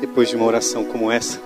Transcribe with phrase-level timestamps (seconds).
[0.00, 1.40] depois de uma oração como essa.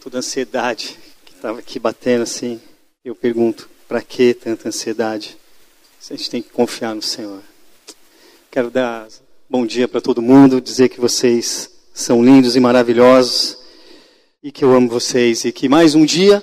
[0.00, 2.60] Toda a ansiedade que estava aqui batendo assim,
[3.04, 5.36] eu pergunto: para que tanta ansiedade?
[6.10, 7.40] A gente tem que confiar no Senhor.
[8.50, 9.08] Quero dar
[9.50, 13.58] bom dia para todo mundo, dizer que vocês são lindos e maravilhosos
[14.42, 16.42] e que eu amo vocês e que mais um dia,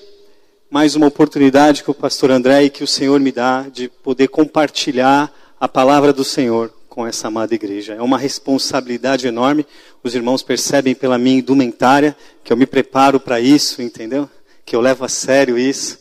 [0.70, 4.28] mais uma oportunidade que o pastor André e que o Senhor me dá de poder
[4.28, 7.94] compartilhar a palavra do Senhor com essa amada igreja.
[7.94, 9.68] É uma responsabilidade enorme.
[10.02, 14.30] Os irmãos percebem pela minha indumentária que eu me preparo para isso, entendeu?
[14.66, 16.00] Que eu levo a sério isso.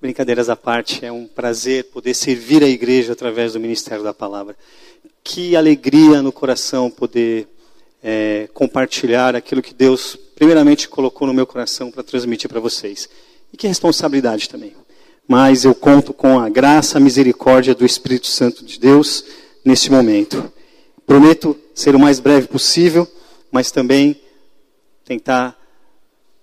[0.00, 4.56] Brincadeiras à parte, é um prazer poder servir a igreja através do ministério da palavra.
[5.22, 7.46] Que alegria no coração poder
[8.02, 13.08] é, compartilhar aquilo que Deus primeiramente colocou no meu coração para transmitir para vocês.
[13.52, 14.74] E que responsabilidade também.
[15.28, 19.24] Mas eu conto com a graça, a misericórdia do Espírito Santo de Deus
[19.66, 20.50] neste momento.
[21.04, 23.06] Prometo ser o mais breve possível,
[23.50, 24.20] mas também
[25.04, 25.56] tentar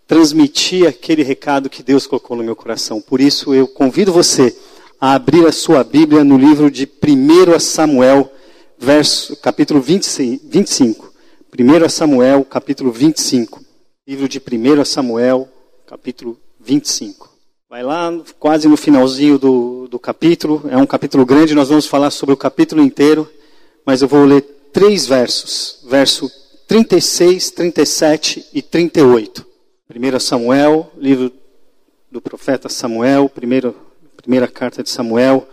[0.05, 3.01] transmitir aquele recado que Deus colocou no meu coração.
[3.01, 4.55] Por isso eu convido você
[4.99, 8.31] a abrir a sua Bíblia no livro de 1 Samuel,
[8.77, 11.13] verso, capítulo 25.
[11.57, 13.63] 1 Samuel, capítulo 25.
[14.05, 15.47] Livro de 1 Samuel,
[15.85, 17.32] capítulo 25.
[17.73, 20.61] Vai lá, quase no finalzinho do, do capítulo.
[20.69, 23.27] É um capítulo grande, nós vamos falar sobre o capítulo inteiro,
[23.83, 26.31] mas eu vou ler três versos: verso
[26.67, 29.43] 36, 37 e 38.
[29.89, 31.31] 1 Samuel, livro
[32.11, 33.75] do profeta Samuel, primeiro,
[34.17, 35.49] primeira carta de Samuel,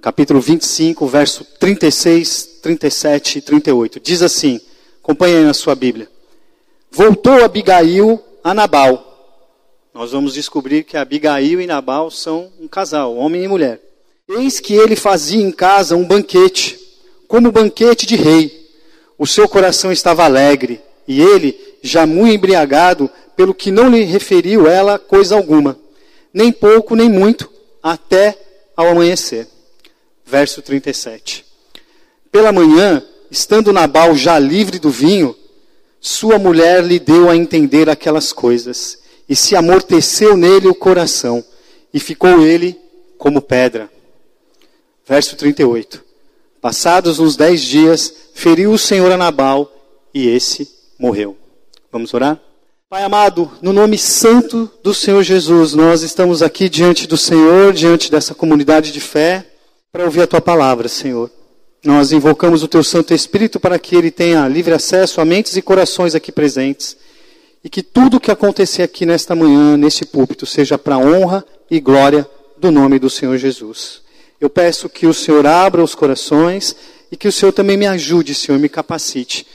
[0.00, 4.00] capítulo 25, verso 36, 37 e 38.
[4.00, 4.58] Diz assim:
[5.02, 6.08] acompanhe na sua Bíblia.
[6.90, 9.13] Voltou Abigail a Nabal
[9.94, 13.80] nós vamos descobrir que Abigail e Nabal são um casal, homem e mulher.
[14.28, 16.80] Eis que ele fazia em casa um banquete,
[17.28, 18.68] como banquete de rei.
[19.16, 24.66] O seu coração estava alegre, e ele, já muito embriagado, pelo que não lhe referiu
[24.66, 25.78] ela coisa alguma,
[26.32, 27.48] nem pouco nem muito,
[27.80, 28.36] até
[28.76, 29.46] ao amanhecer.
[30.26, 31.44] Verso 37.
[32.32, 33.00] Pela manhã,
[33.30, 35.36] estando Nabal já livre do vinho,
[36.00, 41.44] sua mulher lhe deu a entender aquelas coisas e se amorteceu nele o coração,
[41.92, 42.78] e ficou ele
[43.18, 43.90] como pedra.
[45.06, 46.02] Verso 38.
[46.60, 49.70] Passados uns dez dias, feriu o Senhor a Nabal,
[50.12, 50.68] e esse
[50.98, 51.36] morreu.
[51.92, 52.40] Vamos orar?
[52.88, 58.10] Pai amado, no nome santo do Senhor Jesus, nós estamos aqui diante do Senhor, diante
[58.10, 59.46] dessa comunidade de fé,
[59.90, 61.30] para ouvir a tua palavra, Senhor.
[61.84, 65.62] Nós invocamos o teu Santo Espírito para que ele tenha livre acesso a mentes e
[65.62, 66.96] corações aqui presentes
[67.64, 72.28] e que tudo que acontecer aqui nesta manhã, nesse púlpito, seja para honra e glória
[72.58, 74.02] do nome do Senhor Jesus.
[74.38, 76.76] Eu peço que o Senhor abra os corações
[77.10, 79.46] e que o Senhor também me ajude, Senhor, me capacite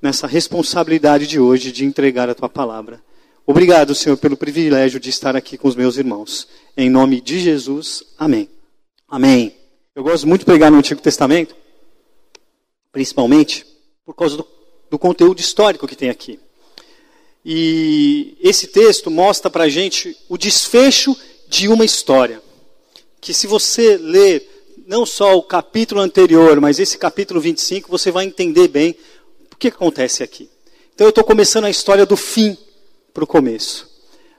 [0.00, 3.02] nessa responsabilidade de hoje de entregar a tua palavra.
[3.44, 6.46] Obrigado, Senhor, pelo privilégio de estar aqui com os meus irmãos.
[6.76, 8.48] Em nome de Jesus, amém.
[9.08, 9.56] Amém.
[9.92, 11.56] Eu gosto muito de pregar no Antigo Testamento,
[12.92, 13.66] principalmente
[14.06, 14.46] por causa do,
[14.88, 16.38] do conteúdo histórico que tem aqui.
[17.44, 21.16] E esse texto mostra para a gente o desfecho
[21.48, 22.42] de uma história.
[23.20, 24.46] Que se você ler
[24.86, 28.96] não só o capítulo anterior, mas esse capítulo 25, você vai entender bem
[29.52, 30.50] o que acontece aqui.
[30.94, 32.56] Então eu estou começando a história do fim
[33.12, 33.88] para o começo.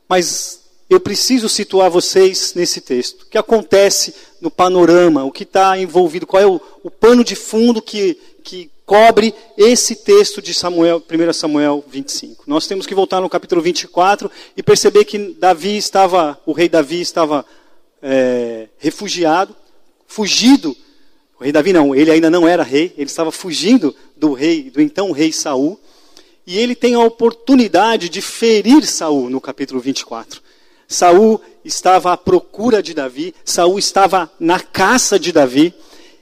[0.08, 3.22] Mas eu preciso situar vocês nesse texto.
[3.22, 7.36] O que acontece no panorama, o que está envolvido, qual é o, o pano de
[7.36, 12.44] fundo que, que cobre esse texto de Samuel, 1 Samuel 25.
[12.46, 17.00] Nós temos que voltar no capítulo 24 e perceber que Davi estava, o rei Davi
[17.00, 17.46] estava
[18.02, 19.56] é, refugiado,
[20.06, 20.76] fugido.
[21.40, 24.82] O rei Davi não, ele ainda não era rei, ele estava fugindo do rei, do
[24.82, 25.80] então rei Saul.
[26.46, 30.42] E ele tem a oportunidade de ferir Saul no capítulo 24.
[30.86, 35.74] Saul estava à procura de Davi, Saul estava na caça de Davi,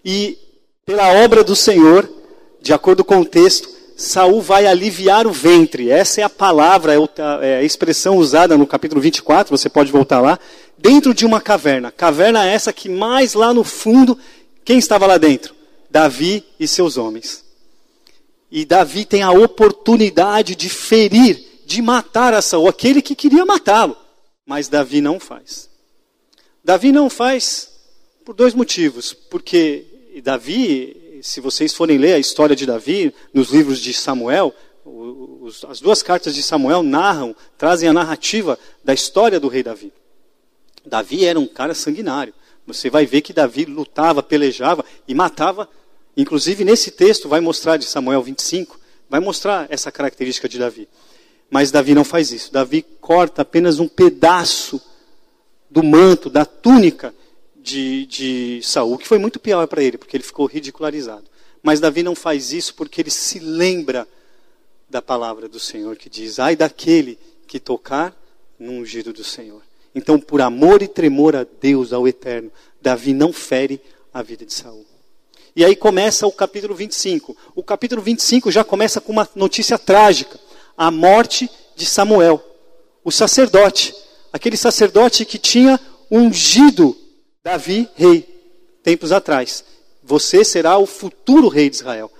[0.05, 0.37] e
[0.85, 2.18] pela obra do Senhor,
[2.61, 5.89] de acordo com o texto, Saul vai aliviar o ventre.
[5.89, 6.97] Essa é a palavra, é,
[7.41, 10.39] é a expressão usada no capítulo 24, você pode voltar lá,
[10.77, 11.91] dentro de uma caverna.
[11.91, 14.17] Caverna essa que mais lá no fundo,
[14.63, 15.53] quem estava lá dentro?
[15.89, 17.43] Davi e seus homens.
[18.51, 23.97] E Davi tem a oportunidade de ferir, de matar a Saul, aquele que queria matá-lo.
[24.45, 25.69] Mas Davi não faz.
[26.63, 27.69] Davi não faz
[28.25, 29.13] por dois motivos.
[29.13, 29.85] Porque
[30.23, 34.53] Davi, se vocês forem ler a história de Davi nos livros de Samuel,
[34.85, 39.93] os, as duas cartas de Samuel narram, trazem a narrativa da história do rei Davi.
[40.85, 42.33] Davi era um cara sanguinário.
[42.65, 45.67] Você vai ver que Davi lutava, pelejava e matava.
[46.15, 48.79] Inclusive nesse texto vai mostrar de Samuel 25,
[49.09, 50.87] Vai mostrar essa característica de Davi.
[51.49, 52.53] Mas Davi não faz isso.
[52.53, 54.79] Davi corta apenas um pedaço
[55.69, 57.13] do manto, da túnica
[57.69, 61.25] de, de Saul, que foi muito pior para ele, porque ele ficou ridicularizado.
[61.61, 64.07] Mas Davi não faz isso porque ele se lembra
[64.89, 68.15] da palavra do Senhor que diz: Ai daquele que tocar
[68.57, 69.61] no ungido do Senhor.
[69.93, 72.51] Então, por amor e tremor a Deus, ao Eterno,
[72.81, 73.81] Davi não fere
[74.13, 74.85] a vida de Saul.
[75.55, 77.35] E aí começa o capítulo 25.
[77.55, 80.39] O capítulo 25 já começa com uma notícia trágica:
[80.77, 82.43] a morte de Samuel,
[83.03, 83.93] o sacerdote,
[84.33, 85.79] aquele sacerdote que tinha
[86.09, 86.95] ungido
[87.49, 88.27] Davi rei
[88.83, 89.65] tempos atrás.
[90.03, 92.11] Você será o futuro rei de Israel.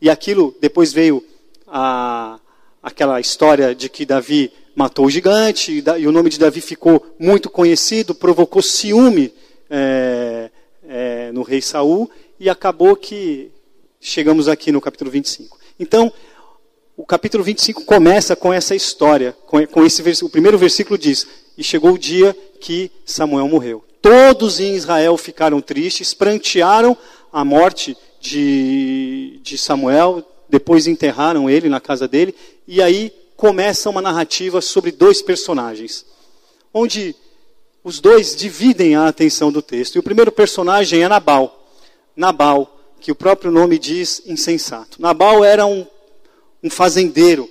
[0.00, 1.20] E aquilo depois veio
[1.66, 2.38] a,
[2.80, 7.50] aquela história de que Davi matou o gigante, e o nome de Davi ficou muito
[7.50, 9.34] conhecido, provocou ciúme
[9.68, 10.48] é,
[10.88, 12.08] é, no rei Saul,
[12.38, 13.50] e acabou que
[14.00, 15.58] chegamos aqui no capítulo 25.
[15.80, 16.12] Então,
[16.96, 21.26] o capítulo 25 começa com essa história, com, esse o primeiro versículo diz:
[21.56, 23.87] E chegou o dia que Samuel morreu.
[24.00, 26.96] Todos em Israel ficaram tristes, prantearam
[27.32, 32.34] a morte de, de Samuel, depois enterraram ele na casa dele,
[32.66, 36.04] e aí começa uma narrativa sobre dois personagens,
[36.72, 37.14] onde
[37.84, 39.94] os dois dividem a atenção do texto.
[39.94, 41.68] E o primeiro personagem é Nabal.
[42.16, 45.00] Nabal, que o próprio nome diz insensato.
[45.00, 45.86] Nabal era um,
[46.62, 47.48] um fazendeiro.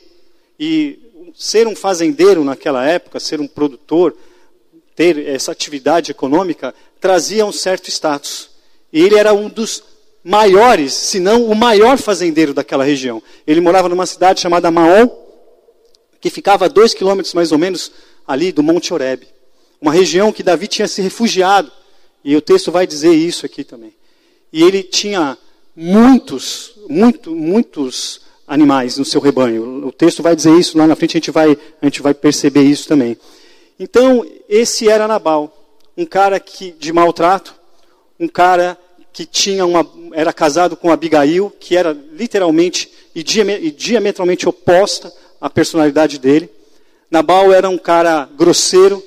[0.59, 0.99] E
[1.35, 4.15] ser um fazendeiro naquela época, ser um produtor,
[4.97, 8.49] ter essa atividade econômica, trazia um certo status.
[8.91, 9.83] E ele era um dos
[10.23, 13.21] maiores, se não o maior fazendeiro daquela região.
[13.45, 15.07] Ele morava numa cidade chamada Maom,
[16.19, 17.91] que ficava a dois quilômetros mais ou menos
[18.27, 19.27] ali do Monte Oreb.
[19.79, 21.71] Uma região que Davi tinha se refugiado.
[22.23, 23.93] E o texto vai dizer isso aqui também.
[24.51, 25.37] E ele tinha
[25.75, 29.85] muitos, muito, muitos animais no seu rebanho.
[29.85, 32.63] O texto vai dizer isso, lá na frente a gente vai, a gente vai perceber
[32.63, 33.15] isso também.
[33.79, 35.53] Então, esse era Nabal,
[35.95, 37.53] um cara que, de maltrato,
[38.19, 38.77] um cara
[39.13, 46.19] que tinha uma, era casado com Abigail, que era literalmente e diametralmente oposta à personalidade
[46.19, 46.49] dele.
[47.09, 49.03] Nabal era um cara grosseiro.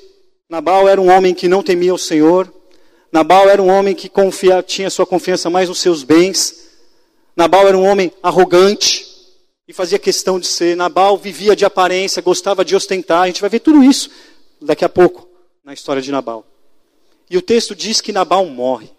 [0.49, 2.51] Nabal era um homem que não temia o Senhor.
[3.11, 6.71] Nabal era um homem que confia, tinha sua confiança mais nos seus bens.
[7.35, 9.05] Nabal era um homem arrogante
[9.67, 10.75] e fazia questão de ser.
[10.75, 13.23] Nabal vivia de aparência, gostava de ostentar.
[13.23, 14.09] A gente vai ver tudo isso
[14.61, 15.27] daqui a pouco
[15.63, 16.45] na história de Nabal.
[17.29, 18.89] E o texto diz que Nabal morre.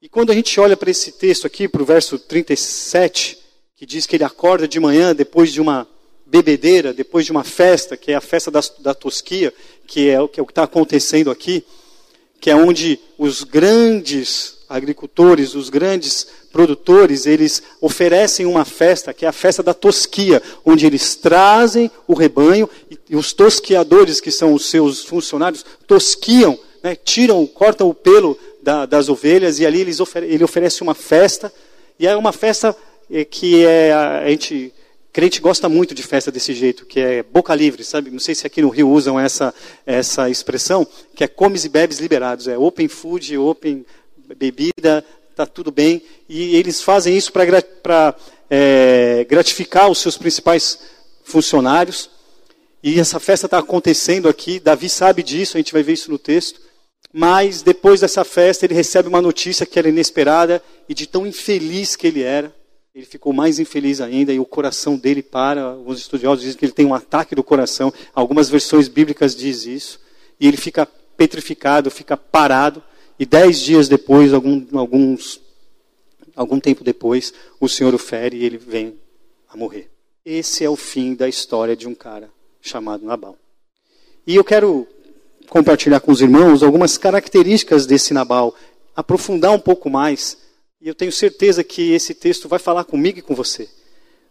[0.00, 3.38] E quando a gente olha para esse texto aqui, para o verso 37,
[3.76, 5.86] que diz que ele acorda de manhã depois de uma
[6.26, 9.52] bebedeira, depois de uma festa, que é a festa da, da Tosquia,
[9.86, 11.64] que é o que é está acontecendo aqui,
[12.40, 19.28] que é onde os grandes agricultores, os grandes produtores, eles oferecem uma festa, que é
[19.28, 24.52] a festa da tosquia, onde eles trazem o rebanho e, e os tosquiadores, que são
[24.52, 29.98] os seus funcionários, tosquiam, né, tiram, cortam o pelo da, das ovelhas e ali eles
[30.00, 31.52] ofer ele oferece uma festa
[31.98, 32.76] e é uma festa
[33.10, 34.72] é, que é a gente
[35.12, 38.10] crente gosta muito de festa desse jeito, que é boca livre, sabe?
[38.10, 39.54] Não sei se aqui no Rio usam essa
[39.84, 43.84] essa expressão, que é comes e bebes liberados, é open food, open
[44.36, 46.02] bebida, tá tudo bem.
[46.28, 48.16] E eles fazem isso para
[48.50, 50.78] é, gratificar os seus principais
[51.24, 52.10] funcionários.
[52.82, 54.58] E essa festa está acontecendo aqui.
[54.58, 56.60] Davi sabe disso, a gente vai ver isso no texto.
[57.12, 61.94] Mas depois dessa festa, ele recebe uma notícia que era inesperada e de tão infeliz
[61.94, 62.52] que ele era.
[62.94, 65.62] Ele ficou mais infeliz ainda e o coração dele para.
[65.62, 67.92] Alguns estudiosos dizem que ele tem um ataque do coração.
[68.14, 70.00] Algumas versões bíblicas dizem isso.
[70.38, 72.82] E ele fica petrificado, fica parado.
[73.22, 75.40] E dez dias depois, algum, alguns,
[76.34, 78.98] algum tempo depois, o Senhor o fere e ele vem
[79.48, 79.88] a morrer.
[80.26, 82.28] Esse é o fim da história de um cara
[82.60, 83.38] chamado Nabal.
[84.26, 84.88] E eu quero
[85.48, 88.56] compartilhar com os irmãos algumas características desse Nabal,
[88.96, 90.36] aprofundar um pouco mais,
[90.80, 93.68] e eu tenho certeza que esse texto vai falar comigo e com você.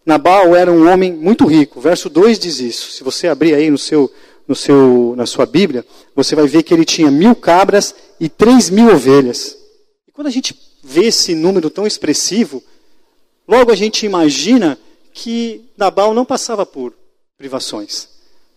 [0.06, 1.80] Nabal era um homem muito rico.
[1.80, 2.92] Verso 2 diz isso.
[2.92, 4.12] Se você abrir aí no seu,
[4.52, 8.70] no seu, na sua Bíblia, você vai ver que ele tinha mil cabras e três
[8.70, 9.58] mil ovelhas.
[10.06, 10.54] E quando a gente
[10.84, 12.62] vê esse número tão expressivo,
[13.48, 14.78] logo a gente imagina
[15.14, 16.94] que Nabal não passava por
[17.38, 18.10] privações.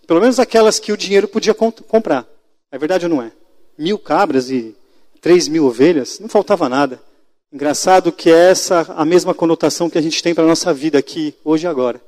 [0.05, 2.27] Pelo menos aquelas que o dinheiro podia comprar.
[2.73, 3.31] É verdade ou não é?
[3.79, 4.75] Mil cabras e
[5.21, 7.01] três mil ovelhas, não faltava nada.
[7.53, 10.99] Engraçado que é essa a mesma conotação que a gente tem para a nossa vida
[10.99, 12.01] aqui, hoje e agora.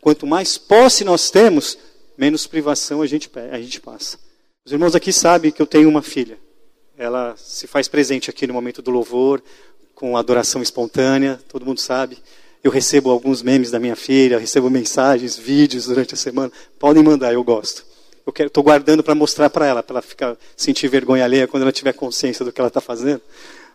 [0.00, 1.78] Quanto mais posse nós temos,
[2.18, 4.18] menos privação a gente, a gente passa.
[4.66, 6.36] Os irmãos aqui sabem que eu tenho uma filha.
[6.96, 9.40] Ela se faz presente aqui no momento do louvor,
[9.94, 12.18] com adoração espontânea, todo mundo sabe.
[12.62, 16.52] Eu recebo alguns memes da minha filha, recebo mensagens, vídeos durante a semana.
[16.78, 17.86] Podem mandar, eu gosto.
[18.26, 21.72] Eu estou guardando para mostrar para ela, para ela ficar sentir vergonha alheia quando ela
[21.72, 23.22] tiver consciência do que ela está fazendo,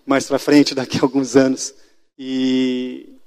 [0.06, 1.74] mais para frente, daqui a alguns anos.
[2.20, 3.18] E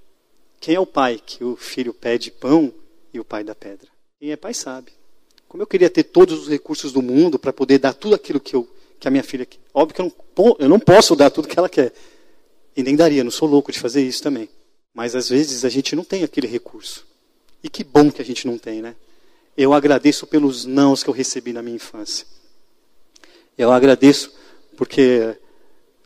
[0.60, 2.72] quem é o pai que o filho pede pão
[3.12, 3.88] e o pai dá pedra?
[4.20, 4.92] Quem é pai sabe.
[5.48, 8.54] Como eu queria ter todos os recursos do mundo para poder dar tudo aquilo que,
[8.54, 9.46] eu, que a minha filha.
[9.72, 11.92] Óbvio que eu não, eu não posso dar tudo que ela quer.
[12.76, 14.48] E nem daria, não sou louco de fazer isso também.
[14.92, 17.06] Mas às vezes a gente não tem aquele recurso.
[17.62, 18.94] E que bom que a gente não tem, né?
[19.56, 22.26] Eu agradeço pelos nãos que eu recebi na minha infância.
[23.56, 24.32] Eu agradeço
[24.76, 25.36] porque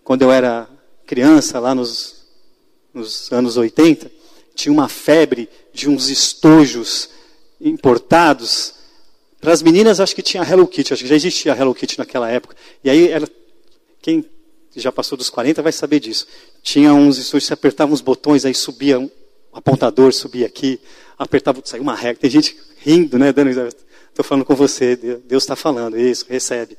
[0.05, 0.69] quando eu era
[1.05, 2.25] criança, lá nos,
[2.95, 4.11] nos anos 80,
[4.55, 7.11] tinha uma febre de uns estojos
[7.61, 8.75] importados.
[9.41, 12.31] Para as meninas, acho que tinha Hello Kitty, acho que já existia Hello Kitty naquela
[12.31, 12.55] época.
[12.85, 13.11] E aí,
[14.03, 14.25] quem
[14.77, 16.27] já passou dos 40 vai saber disso.
[16.63, 19.11] Tinha uns estúdios, você apertava uns botões, aí subia um
[19.53, 20.79] apontador, subia aqui,
[21.19, 22.21] apertava, saiu uma regra.
[22.21, 26.77] Tem gente rindo, né, dando Estou falando com você, Deus está falando, isso, recebe.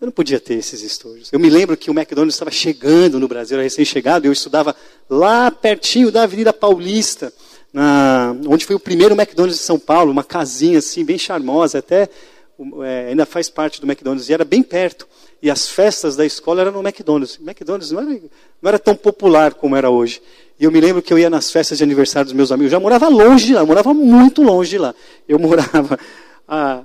[0.00, 1.32] Eu não podia ter esses estúdios.
[1.32, 4.74] Eu me lembro que o McDonald's estava chegando no Brasil, era recém-chegado, eu estudava
[5.08, 7.32] lá pertinho da Avenida Paulista,
[7.72, 12.08] na, onde foi o primeiro McDonald's de São Paulo, uma casinha assim, bem charmosa, até
[12.84, 15.08] é, ainda faz parte do McDonald's, e era bem perto.
[15.42, 17.38] E as festas da escola eram no McDonald's.
[17.38, 20.20] O McDonald's não era, não era tão popular como era hoje.
[20.58, 22.70] E eu me lembro que eu ia nas festas de aniversário dos meus amigos.
[22.70, 24.94] Eu já morava longe de lá, eu morava muito longe de lá.
[25.26, 25.98] Eu morava.
[26.46, 26.82] A,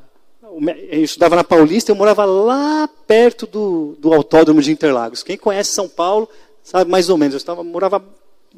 [0.89, 5.23] eu estudava na Paulista, eu morava lá perto do, do autódromo de Interlagos.
[5.23, 6.29] Quem conhece São Paulo
[6.63, 7.33] sabe mais ou menos.
[7.33, 8.01] Eu estava, morava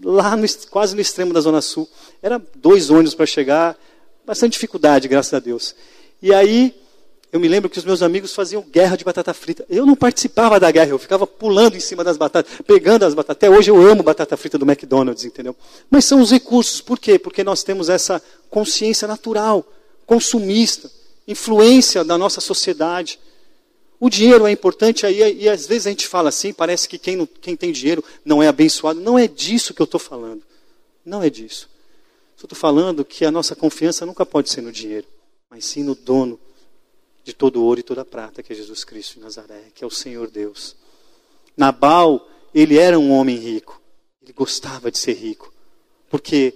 [0.04, 1.88] lá no, quase no extremo da Zona Sul.
[2.22, 3.77] Era dois ônibus para chegar,
[4.25, 5.75] bastante dificuldade, graças a Deus.
[6.22, 6.75] E aí
[7.32, 9.66] eu me lembro que os meus amigos faziam guerra de batata frita.
[9.70, 13.38] Eu não participava da guerra, eu ficava pulando em cima das batatas, pegando as batatas.
[13.38, 15.56] Até hoje eu amo batata frita do McDonald's, entendeu?
[15.89, 16.80] Mas são os recursos.
[16.80, 17.20] Por quê?
[17.20, 19.66] Porque nós temos essa consciência natural,
[20.06, 20.89] consumista,
[21.27, 23.20] influência da nossa sociedade.
[24.00, 27.16] O dinheiro é importante aí, e às vezes a gente fala assim, parece que quem,
[27.16, 29.00] não, quem tem dinheiro não é abençoado.
[29.00, 30.44] Não é disso que eu estou falando.
[31.04, 31.68] Não é disso.
[32.36, 35.08] Estou falando que a nossa confiança nunca pode ser no dinheiro,
[35.50, 36.39] mas sim no dono
[37.24, 39.92] de todo ouro e toda prata, que é Jesus Cristo de Nazaré, que é o
[39.92, 40.75] Senhor Deus.
[41.58, 43.82] Nabal, ele era um homem rico.
[44.22, 45.51] Ele gostava de ser rico.
[46.10, 46.54] Porque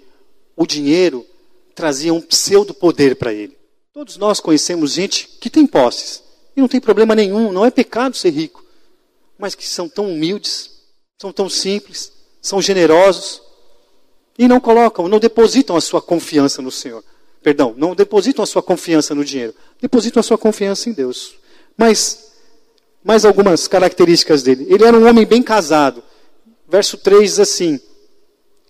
[0.55, 1.25] o dinheiro
[1.73, 3.57] trazia um pseudo poder para ele.
[3.91, 6.23] Todos nós conhecemos gente que tem posses.
[6.55, 8.63] E não tem problema nenhum, não é pecado ser rico.
[9.37, 10.69] Mas que são tão humildes,
[11.17, 13.41] são tão simples, são generosos.
[14.37, 17.03] E não colocam, não depositam a sua confiança no Senhor.
[17.41, 21.33] Perdão, não depositam a sua confiança no dinheiro, depositam a sua confiança em Deus.
[21.75, 22.31] Mas,
[23.03, 24.67] mais algumas características dele.
[24.69, 26.03] Ele era um homem bem casado.
[26.67, 27.79] Verso 3 diz assim: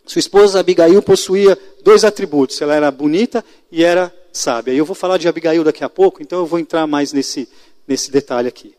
[0.05, 2.61] Sua esposa Abigail possuía dois atributos.
[2.61, 4.73] Ela era bonita e era sábia.
[4.73, 7.50] Eu vou falar de Abigail daqui a pouco, então eu vou entrar mais nesse,
[7.91, 8.74] nesse detalhe aqui.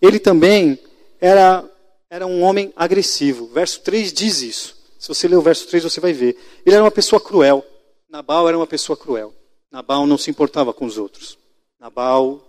[0.00, 0.78] Ele também
[1.20, 1.64] era,
[2.10, 3.46] era um homem agressivo.
[3.46, 4.76] Verso 3 diz isso.
[4.98, 6.36] Se você ler o verso 3, você vai ver.
[6.64, 7.64] Ele era uma pessoa cruel.
[8.08, 9.34] Nabal era uma pessoa cruel.
[9.70, 11.38] Nabal não se importava com os outros.
[11.78, 12.42] Nabal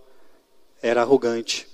[0.80, 1.66] era arrogante.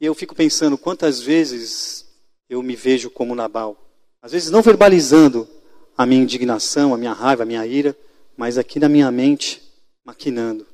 [0.00, 2.06] E eu fico pensando quantas vezes
[2.48, 3.76] eu me vejo como Nabal.
[4.22, 5.48] Às vezes não verbalizando
[5.96, 7.96] a minha indignação, a minha raiva, a minha ira,
[8.36, 9.60] mas aqui na minha mente,
[10.04, 10.66] maquinando.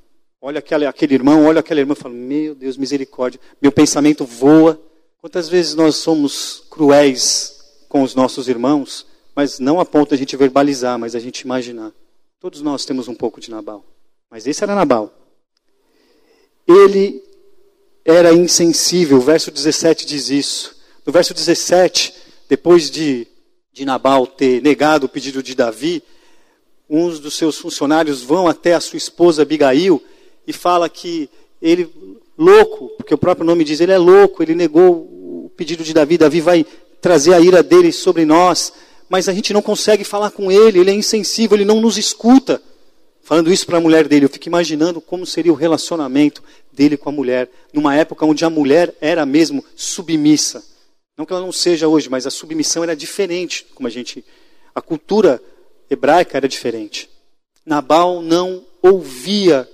[0.47, 3.41] Olha aquele, aquele irmão, olha aquela irmã e falo, meu Deus, misericórdia.
[3.61, 4.81] Meu pensamento voa.
[5.19, 10.19] Quantas vezes nós somos cruéis com os nossos irmãos, mas não a ponto de a
[10.19, 11.93] gente verbalizar, mas a gente imaginar.
[12.39, 13.85] Todos nós temos um pouco de Nabal.
[14.31, 15.13] Mas esse era Nabal.
[16.65, 17.21] Ele
[18.05, 19.17] era insensível.
[19.17, 20.77] O verso 17 diz isso.
[21.05, 22.15] No verso 17,
[22.49, 23.27] depois de,
[23.73, 26.05] de Nabal ter negado o pedido de Davi,
[26.89, 30.01] uns dos seus funcionários vão até a sua esposa Abigail
[30.47, 31.29] e fala que
[31.61, 31.89] ele,
[32.37, 34.93] louco, porque o próprio nome diz, ele é louco, ele negou
[35.45, 36.67] o pedido de Davi, Davi vai
[37.01, 38.73] trazer a ira dele sobre nós
[39.09, 42.61] mas a gente não consegue falar com ele, ele é insensível, ele não nos escuta.
[43.23, 47.09] Falando isso para a mulher dele, eu fico imaginando como seria o relacionamento dele com
[47.09, 50.65] a mulher, numa época onde a mulher era mesmo submissa.
[51.17, 54.25] Não que ela não seja hoje, mas a submissão era diferente, como a gente.
[54.75, 55.43] A cultura
[55.89, 57.09] hebraica era diferente.
[57.65, 59.69] Nabal não ouvia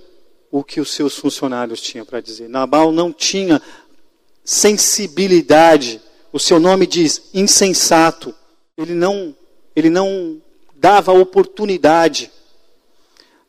[0.53, 2.47] o que os seus funcionários tinham para dizer.
[2.47, 3.59] Nabal não tinha
[4.45, 5.99] sensibilidade.
[6.31, 8.35] O seu nome diz insensato
[8.77, 9.35] ele não,
[9.75, 10.39] ele não
[10.75, 12.31] dava oportunidade.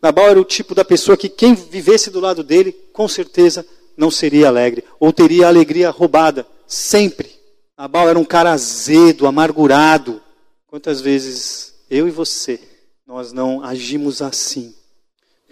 [0.00, 4.10] Nabal era o tipo da pessoa que quem vivesse do lado dele, com certeza não
[4.10, 7.30] seria alegre, ou teria alegria roubada, sempre.
[7.76, 10.22] Nabal era um cara azedo, amargurado.
[10.66, 12.58] Quantas vezes eu e você
[13.06, 14.74] nós não agimos assim.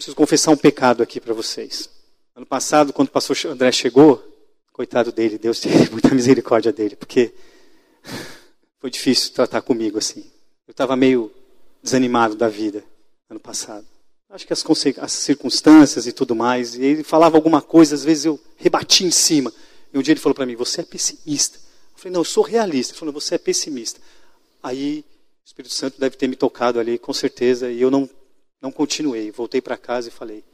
[0.03, 1.89] Preciso confessar um pecado aqui para vocês.
[2.35, 4.21] Ano passado, quando o pastor André chegou,
[4.73, 7.33] coitado dele, Deus teve muita misericórdia dele, porque
[8.81, 10.25] foi difícil tratar comigo assim.
[10.67, 11.31] Eu estava meio
[11.81, 12.83] desanimado da vida
[13.31, 13.87] ano passado.
[14.29, 14.65] Acho que as,
[14.99, 16.75] as, circunstâncias e tudo mais.
[16.75, 19.53] E ele falava alguma coisa, às vezes eu rebati em cima.
[19.95, 21.59] E um dia ele falou para mim: Você é pessimista.
[21.59, 22.93] Eu falei: Não, eu sou realista.
[22.93, 24.01] Ele falou: Você é pessimista.
[24.61, 25.05] Aí
[25.45, 27.71] o Espírito Santo deve ter me tocado ali, com certeza.
[27.71, 28.11] E eu não,
[28.63, 29.33] não continuei.
[29.33, 30.45] Voltei para casa e falei: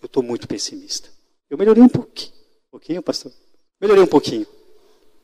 [0.00, 1.10] Eu estou muito pessimista.
[1.50, 2.32] Eu melhorei um pouquinho.
[2.32, 3.30] Um pouquinho, pastor?
[3.78, 4.46] Melhorei um pouquinho.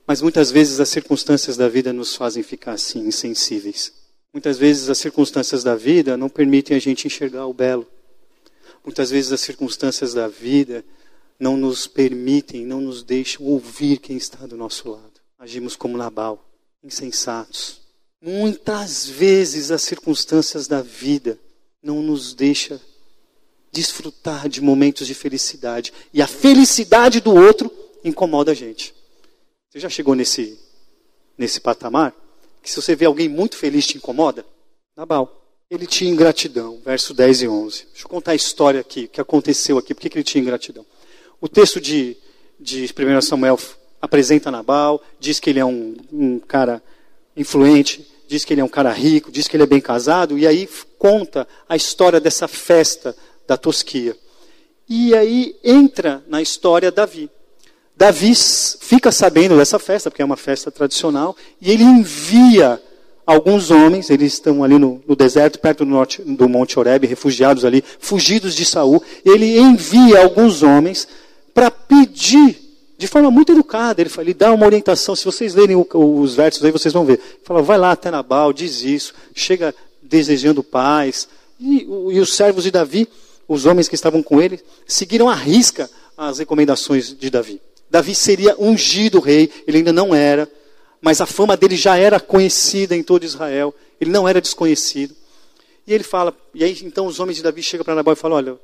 [0.07, 3.93] Mas muitas vezes as circunstâncias da vida nos fazem ficar assim, insensíveis.
[4.33, 7.87] Muitas vezes as circunstâncias da vida não permitem a gente enxergar o belo.
[8.85, 10.85] Muitas vezes as circunstâncias da vida
[11.41, 15.21] não nos permitem, não nos deixam ouvir quem está do nosso lado.
[15.39, 16.49] Agimos como Nabal,
[16.85, 17.81] insensatos.
[18.21, 21.39] Muitas vezes as circunstâncias da vida
[21.87, 22.81] não nos deixam
[23.71, 25.93] desfrutar de momentos de felicidade.
[26.13, 27.71] E a felicidade do outro
[28.03, 28.93] incomoda a gente.
[29.71, 30.59] Você já chegou nesse,
[31.39, 32.13] nesse patamar?
[32.61, 34.45] Que se você vê alguém muito feliz te incomoda?
[34.97, 37.87] Nabal ele tinha ingratidão, verso 10 e 11.
[37.91, 40.87] Deixa eu contar a história aqui, o que aconteceu aqui, por que ele tinha ingratidão.
[41.41, 42.17] O texto de,
[42.59, 43.59] de 1 Samuel
[44.01, 46.81] apresenta Nabal, diz que ele é um, um cara
[47.37, 50.47] influente, diz que ele é um cara rico, diz que ele é bem casado, e
[50.47, 50.69] aí
[50.99, 53.17] conta a história dessa festa
[53.47, 54.17] da Tosquia.
[54.89, 57.31] E aí entra na história Davi.
[57.97, 58.35] Davi
[58.81, 62.81] fica sabendo dessa festa, porque é uma festa tradicional, e ele envia
[63.27, 67.65] alguns homens, eles estão ali no, no deserto, perto do, norte, do Monte Oreb, refugiados
[67.65, 69.03] ali, fugidos de Saul.
[69.25, 71.09] Ele envia alguns homens
[71.53, 72.57] para pedir,
[72.99, 75.15] de forma muito educada, ele, ele dá uma orientação.
[75.15, 77.15] Se vocês lerem o, os versos aí, vocês vão ver.
[77.15, 81.29] Ele fala, vai lá até Nabal, diz isso, chega desejando paz.
[81.61, 83.09] E, e os servos de Davi,
[83.47, 87.61] os homens que estavam com ele, seguiram à risca as recomendações de Davi.
[87.91, 90.49] Davi seria ungido rei, ele ainda não era
[91.01, 95.15] mas a fama dele já era conhecida em todo Israel, ele não era desconhecido.
[95.87, 98.37] E ele fala, e aí então os homens de Davi chegam para Nabal e falam:
[98.37, 98.57] Olha,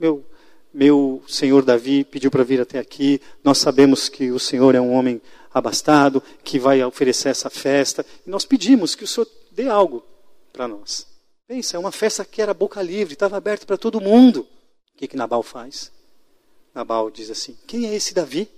[0.00, 0.24] meu,
[0.72, 4.92] meu senhor Davi pediu para vir até aqui, nós sabemos que o senhor é um
[4.92, 5.20] homem
[5.52, 10.02] abastado, que vai oferecer essa festa, e nós pedimos que o senhor dê algo
[10.52, 11.06] para nós.
[11.46, 14.46] Pensa, é uma festa que era boca livre, estava aberta para todo mundo.
[14.94, 15.92] O que, que Nabal faz?
[16.74, 18.48] Nabal diz assim: Quem é esse Davi?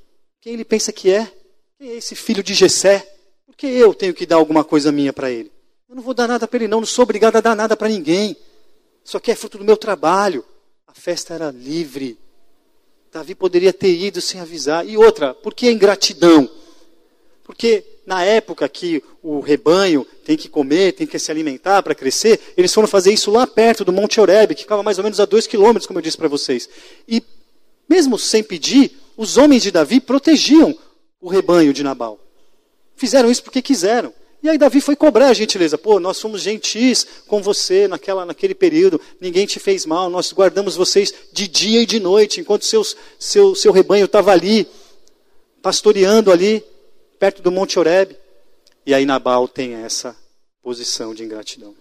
[0.41, 1.31] Quem ele pensa que é?
[1.79, 3.01] Quem é esse filho de Jessé?
[3.47, 5.51] Por que eu tenho que dar alguma coisa minha para ele?
[5.89, 6.81] Eu não vou dar nada para ele, não.
[6.81, 8.37] Não sou obrigado a dar nada para ninguém.
[9.05, 10.45] Isso aqui é fruto do meu trabalho.
[10.97, 12.19] A festa era livre.
[13.13, 14.87] Davi poderia ter ido sem avisar.
[14.87, 16.49] E outra, por que a ingratidão?
[17.43, 22.41] Porque na época que o rebanho tem que comer, tem que se alimentar para crescer,
[22.57, 25.25] eles foram fazer isso lá perto do Monte Oreb, que ficava mais ou menos a
[25.25, 26.69] dois quilômetros, como eu disse para vocês.
[27.07, 27.23] E
[27.89, 30.77] mesmo sem pedir, os homens de Davi protegiam
[31.21, 32.19] o rebanho de Nabal.
[32.97, 34.13] Fizeram isso porque quiseram.
[34.45, 35.79] E aí Davi foi cobrar a gentileza.
[35.79, 39.01] Pô, nós fomos gentis com você naquela, naquele período.
[39.19, 40.11] Ninguém te fez mal.
[40.11, 44.69] Nós guardamos vocês de dia e de noite, enquanto seus, seu, seu rebanho estava ali,
[45.63, 46.63] pastoreando ali,
[47.19, 48.15] perto do Monte Oreb.
[48.85, 50.15] E aí Nabal tem essa
[50.63, 51.75] posição de ingratidão.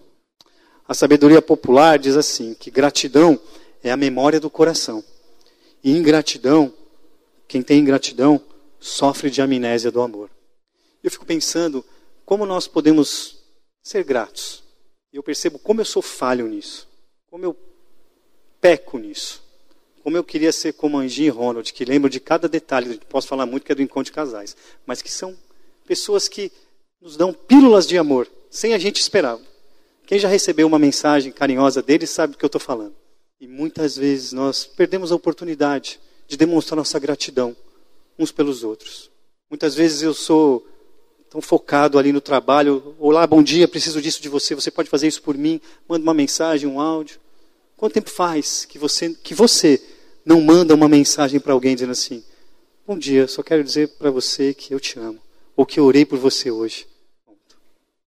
[0.88, 3.38] A sabedoria popular diz assim, que gratidão
[3.82, 5.04] é a memória do coração.
[5.82, 6.72] E ingratidão,
[7.46, 8.40] quem tem ingratidão,
[8.80, 10.30] sofre de amnésia do amor.
[11.02, 11.84] Eu fico pensando
[12.24, 13.42] como nós podemos
[13.82, 14.62] ser gratos.
[15.12, 16.88] Eu percebo como eu sou falho nisso.
[17.30, 17.56] Como eu
[18.60, 19.42] peco nisso.
[20.02, 23.46] Como eu queria ser como Angie e Ronald, que lembram de cada detalhe, posso falar
[23.46, 25.36] muito que é do encontro de casais, mas que são
[25.86, 26.52] pessoas que
[27.00, 29.38] nos dão pílulas de amor, sem a gente esperar.
[30.06, 32.94] Quem já recebeu uma mensagem carinhosa deles sabe do que eu estou falando.
[33.40, 37.56] E muitas vezes nós perdemos a oportunidade de demonstrar nossa gratidão
[38.18, 39.10] uns pelos outros.
[39.50, 40.66] Muitas vezes eu sou
[41.34, 42.94] tão focado ali no trabalho.
[42.96, 44.54] Olá, bom dia, preciso disso de você.
[44.54, 45.60] Você pode fazer isso por mim?
[45.88, 47.18] Manda uma mensagem, um áudio.
[47.76, 49.82] Quanto tempo faz que você, que você
[50.24, 52.22] não manda uma mensagem para alguém dizendo assim:
[52.86, 55.18] Bom dia, só quero dizer para você que eu te amo.
[55.56, 56.86] Ou que eu orei por você hoje.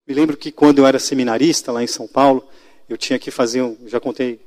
[0.06, 2.48] Me lembro que quando eu era seminarista lá em São Paulo,
[2.88, 4.40] eu tinha que fazer, um, já contei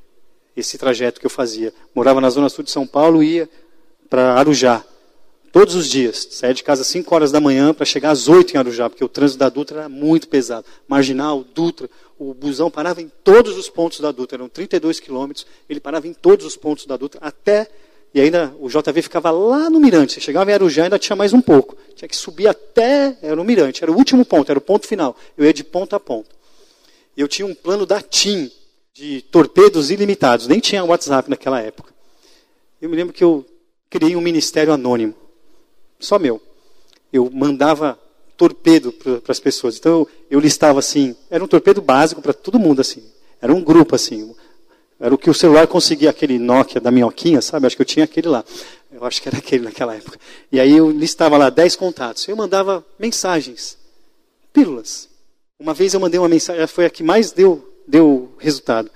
[0.57, 1.71] esse trajeto que eu fazia.
[1.93, 3.49] Morava na zona sul de São Paulo e ia
[4.09, 4.83] para Arujá.
[5.51, 6.27] Todos os dias.
[6.31, 9.03] Saía de casa às 5 horas da manhã para chegar às 8 em Arujá, porque
[9.03, 10.65] o trânsito da Dutra era muito pesado.
[10.87, 14.37] Marginal, Dutra, o busão parava em todos os pontos da Dutra.
[14.37, 17.69] Eram 32 quilômetros, ele parava em todos os pontos da Dutra, até.
[18.13, 20.13] E ainda o JV ficava lá no Mirante.
[20.13, 21.77] Você chegava em Arujá ainda tinha mais um pouco.
[21.95, 23.17] Tinha que subir até.
[23.21, 25.15] Era o Mirante, era o último ponto, era o ponto final.
[25.37, 26.29] Eu ia de ponta a ponta.
[27.15, 28.49] Eu tinha um plano da TIM,
[28.93, 30.47] de torpedos ilimitados.
[30.47, 31.93] Nem tinha WhatsApp naquela época.
[32.81, 33.45] Eu me lembro que eu
[33.89, 35.15] criei um ministério anônimo.
[36.01, 36.41] Só meu.
[37.13, 37.97] Eu mandava
[38.35, 39.77] torpedo para as pessoas.
[39.77, 43.03] Então eu, eu, listava assim, era um torpedo básico para todo mundo assim.
[43.41, 44.33] Era um grupo assim.
[44.99, 47.65] Era o que o celular conseguia, aquele Nokia da minhoquinha, sabe?
[47.65, 48.43] Acho que eu tinha aquele lá.
[48.91, 50.19] Eu acho que era aquele naquela época.
[50.51, 52.27] E aí eu listava lá 10 contatos.
[52.27, 53.77] Eu mandava mensagens,
[54.53, 55.09] pílulas.
[55.59, 58.91] Uma vez eu mandei uma mensagem, foi a que mais deu, deu resultado.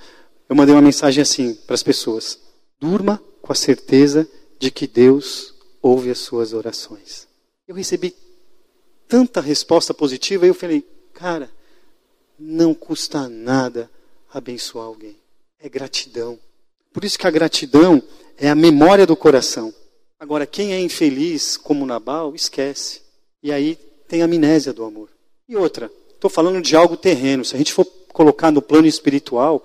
[0.48, 2.40] Eu mandei uma mensagem assim para as pessoas:
[2.80, 4.28] durma com a certeza
[4.60, 5.55] de que Deus
[5.86, 7.28] ouve as suas orações.
[7.68, 8.16] Eu recebi
[9.08, 11.48] tanta resposta positiva e eu falei, cara,
[12.40, 13.88] não custa nada
[14.34, 15.16] abençoar alguém.
[15.60, 16.40] É gratidão.
[16.92, 18.02] Por isso que a gratidão
[18.36, 19.72] é a memória do coração.
[20.20, 23.04] Agora, quem é infeliz, como Nabal, esquece.
[23.44, 25.10] E aí tem a amnésia do amor.
[25.48, 27.46] E outra, estou falando de algo terreno.
[27.46, 29.64] Se a gente for colocar no plano espiritual,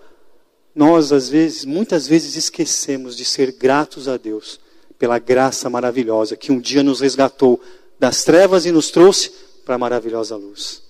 [0.75, 4.61] nós, às vezes, muitas vezes esquecemos de ser gratos a Deus
[5.01, 7.59] pela graça maravilhosa que um dia nos resgatou
[7.99, 9.33] das trevas e nos trouxe
[9.65, 10.83] para a maravilhosa luz.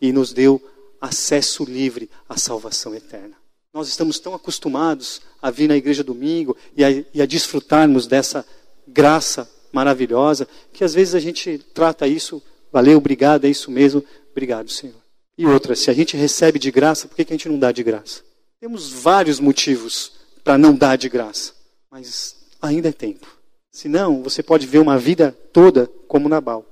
[0.00, 0.60] E nos deu
[0.98, 3.36] acesso livre à salvação eterna.
[3.72, 8.44] Nós estamos tão acostumados a vir na igreja domingo e a, e a desfrutarmos dessa
[8.86, 14.70] graça maravilhosa que às vezes a gente trata isso, valeu, obrigado, é isso mesmo, obrigado,
[14.70, 14.96] Senhor.
[15.36, 17.70] E outra, se a gente recebe de graça, por que, que a gente não dá
[17.70, 18.22] de graça?
[18.58, 21.52] Temos vários motivos para não dar de graça,
[21.90, 23.37] mas ainda é tempo.
[23.70, 26.64] Senão, você pode ver uma vida toda como Nabal,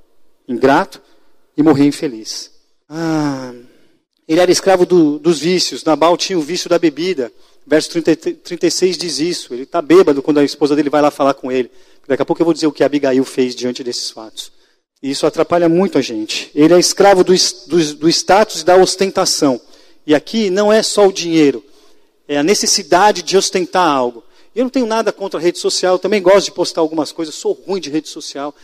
[0.48, 1.00] ingrato
[1.56, 2.50] e morrer infeliz.
[2.88, 3.52] Ah,
[4.26, 5.84] ele era escravo do, dos vícios.
[5.84, 7.32] Nabal tinha o vício da bebida.
[7.66, 9.54] Verso 30, 36 diz isso.
[9.54, 11.70] Ele está bêbado quando a esposa dele vai lá falar com ele.
[12.06, 14.52] Daqui a pouco eu vou dizer o que Abigail fez diante desses fatos.
[15.02, 16.50] E isso atrapalha muito a gente.
[16.54, 17.32] Ele é escravo do,
[17.66, 19.60] do, do status e da ostentação.
[20.06, 21.64] E aqui não é só o dinheiro,
[22.28, 24.22] é a necessidade de ostentar algo.
[24.56, 27.52] Eu não tenho nada contra a rede social, também gosto de postar algumas coisas, sou
[27.52, 28.54] ruim de rede social,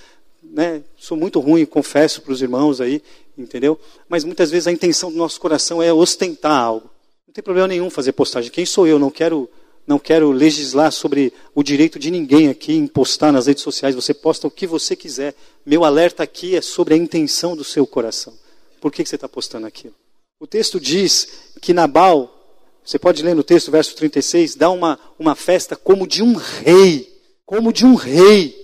[0.43, 0.83] né?
[0.97, 3.03] sou muito ruim, confesso para os irmãos aí,
[3.37, 3.79] entendeu?
[4.09, 6.91] Mas muitas vezes a intenção do nosso coração é ostentar algo.
[7.27, 8.51] Não tem problema nenhum fazer postagem.
[8.51, 8.99] Quem sou eu?
[8.99, 9.47] Não quero,
[9.87, 13.95] não quero legislar sobre o direito de ninguém aqui em postar nas redes sociais.
[13.95, 15.35] Você posta o que você quiser.
[15.65, 18.33] Meu alerta aqui é sobre a intenção do seu coração.
[18.81, 19.95] Por que, que você está postando aquilo?
[20.41, 21.29] O texto diz
[21.61, 22.42] que Nabal
[22.85, 27.13] você pode ler no texto, verso 36, dá uma, uma festa como de um rei.
[27.47, 28.57] Como de um rei.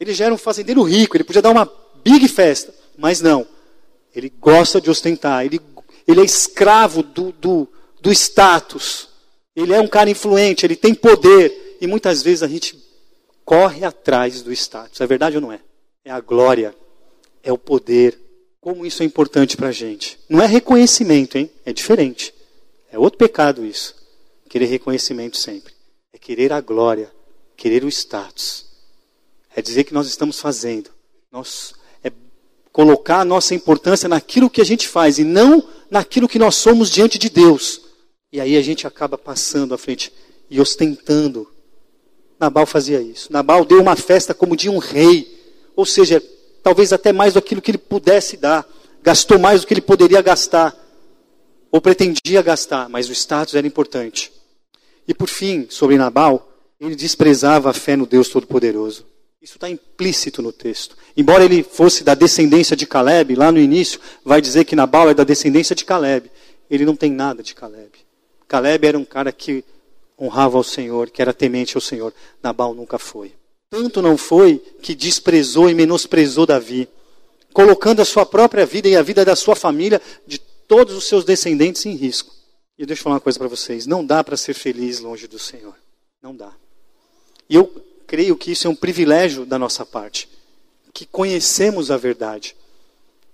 [0.00, 1.70] Ele já era um fazendeiro rico, ele podia dar uma
[2.02, 3.46] big festa, mas não.
[4.14, 5.60] Ele gosta de ostentar, ele,
[6.06, 7.68] ele é escravo do, do,
[8.00, 9.08] do status.
[9.54, 11.76] Ele é um cara influente, ele tem poder.
[11.80, 12.78] E muitas vezes a gente
[13.44, 15.00] corre atrás do status.
[15.00, 15.60] É verdade ou não é?
[16.04, 16.74] É a glória,
[17.42, 18.18] é o poder.
[18.60, 20.18] Como isso é importante para a gente.
[20.28, 21.50] Não é reconhecimento, hein?
[21.64, 22.32] É diferente.
[22.98, 23.94] É outro pecado isso.
[24.48, 25.72] Querer reconhecimento sempre.
[26.12, 27.12] É querer a glória,
[27.56, 28.66] querer o status.
[29.54, 30.90] É dizer que nós estamos fazendo.
[31.30, 32.10] Nós, é
[32.72, 36.90] colocar a nossa importância naquilo que a gente faz e não naquilo que nós somos
[36.90, 37.82] diante de Deus.
[38.32, 40.12] E aí a gente acaba passando à frente
[40.50, 41.48] e ostentando.
[42.40, 43.32] Nabal fazia isso.
[43.32, 45.38] Nabal deu uma festa como de um rei.
[45.76, 46.20] Ou seja,
[46.64, 48.66] talvez até mais do que ele pudesse dar.
[49.00, 50.76] Gastou mais do que ele poderia gastar
[51.70, 54.32] ou pretendia gastar, mas o status era importante.
[55.06, 59.06] E por fim, sobre Nabal, ele desprezava a fé no Deus Todo-Poderoso.
[59.40, 60.96] Isso está implícito no texto.
[61.16, 65.14] Embora ele fosse da descendência de Caleb, lá no início, vai dizer que Nabal é
[65.14, 66.30] da descendência de Caleb.
[66.68, 67.90] Ele não tem nada de Caleb.
[68.46, 69.64] Caleb era um cara que
[70.18, 72.12] honrava ao Senhor, que era temente ao Senhor.
[72.42, 73.32] Nabal nunca foi.
[73.70, 76.88] Tanto não foi que desprezou e menosprezou Davi,
[77.52, 81.24] colocando a sua própria vida e a vida da sua família de todos os seus
[81.24, 82.32] descendentes em risco.
[82.78, 85.38] E deixa eu falar uma coisa para vocês: não dá para ser feliz longe do
[85.38, 85.74] Senhor.
[86.22, 86.52] Não dá.
[87.48, 87.66] E eu
[88.06, 90.28] creio que isso é um privilégio da nossa parte,
[90.92, 92.54] que conhecemos a verdade,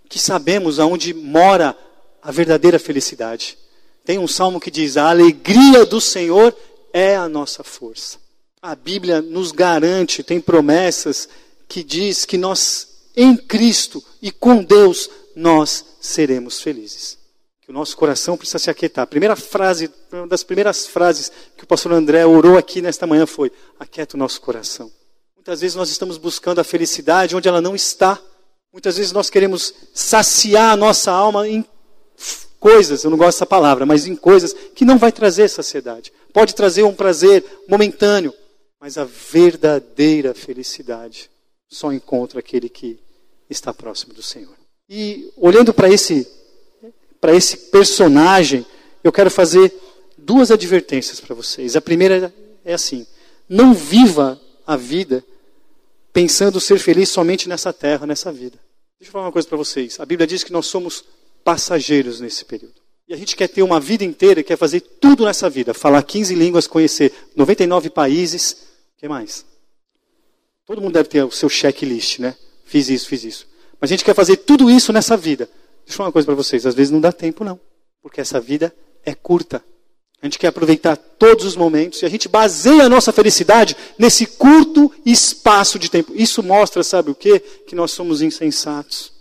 [0.08, 1.76] que sabemos aonde mora
[2.22, 3.58] a verdadeira felicidade.
[4.04, 6.56] Tem um salmo que diz: A alegria do Senhor
[6.92, 8.18] é a nossa força.
[8.62, 11.28] A Bíblia nos garante, tem promessas
[11.68, 17.23] que diz que nós em Cristo e com Deus nós seremos felizes
[17.74, 19.02] nosso coração precisa se aquietar.
[19.02, 23.26] A primeira frase, uma das primeiras frases que o pastor André orou aqui nesta manhã
[23.26, 24.90] foi: aquieta o nosso coração.
[25.34, 28.18] Muitas vezes nós estamos buscando a felicidade onde ela não está.
[28.72, 31.64] Muitas vezes nós queremos saciar a nossa alma em
[32.58, 36.12] coisas, eu não gosto dessa palavra, mas em coisas que não vai trazer saciedade.
[36.32, 38.32] Pode trazer um prazer momentâneo,
[38.80, 41.30] mas a verdadeira felicidade
[41.68, 42.98] só encontra aquele que
[43.50, 44.54] está próximo do Senhor.
[44.88, 46.26] E olhando para esse
[47.24, 48.66] para esse personagem,
[49.02, 49.72] eu quero fazer
[50.18, 51.74] duas advertências para vocês.
[51.74, 52.30] A primeira
[52.62, 53.06] é assim:
[53.48, 55.24] não viva a vida
[56.12, 58.58] pensando ser feliz somente nessa terra, nessa vida.
[59.00, 59.98] Deixa eu falar uma coisa para vocês.
[59.98, 61.02] A Bíblia diz que nós somos
[61.42, 62.74] passageiros nesse período.
[63.08, 65.72] E a gente quer ter uma vida inteira, quer fazer tudo nessa vida.
[65.72, 68.52] Falar 15 línguas, conhecer 99 países.
[68.96, 69.46] O que mais?
[70.66, 72.36] Todo mundo deve ter o seu checklist, né?
[72.66, 73.48] Fiz isso, fiz isso.
[73.80, 75.48] Mas a gente quer fazer tudo isso nessa vida.
[75.84, 76.66] Deixa eu falar uma coisa para vocês.
[76.66, 77.60] Às vezes não dá tempo, não.
[78.02, 79.62] Porque essa vida é curta.
[80.20, 84.26] A gente quer aproveitar todos os momentos e a gente baseia a nossa felicidade nesse
[84.26, 86.12] curto espaço de tempo.
[86.14, 87.38] Isso mostra, sabe o quê?
[87.40, 89.12] Que nós somos insensatos,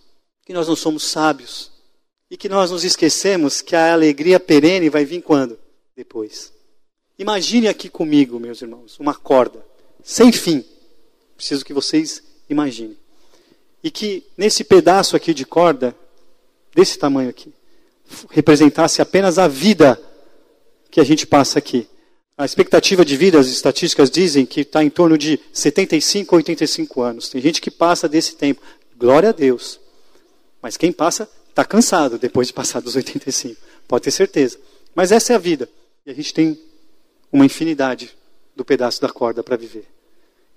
[0.45, 1.71] que nós não somos sábios
[2.31, 5.59] e que nós nos esquecemos que a alegria perene vai vir quando?
[5.93, 6.53] Depois.
[7.19, 9.63] Imagine aqui comigo, meus irmãos, uma corda
[10.03, 10.63] sem fim.
[11.35, 12.97] Preciso que vocês imaginem.
[13.83, 15.95] E que nesse pedaço aqui de corda,
[16.73, 17.53] desse tamanho aqui,
[18.29, 19.99] representasse apenas a vida
[20.89, 21.87] que a gente passa aqui.
[22.37, 27.01] A expectativa de vida, as estatísticas dizem que está em torno de 75 a 85
[27.01, 27.29] anos.
[27.29, 28.61] Tem gente que passa desse tempo.
[28.97, 29.79] Glória a Deus.
[30.61, 33.59] Mas quem passa está cansado depois de passar dos 85.
[33.87, 34.59] Pode ter certeza.
[34.95, 35.69] Mas essa é a vida.
[36.05, 36.59] E a gente tem
[37.31, 38.15] uma infinidade
[38.55, 39.85] do pedaço da corda para viver.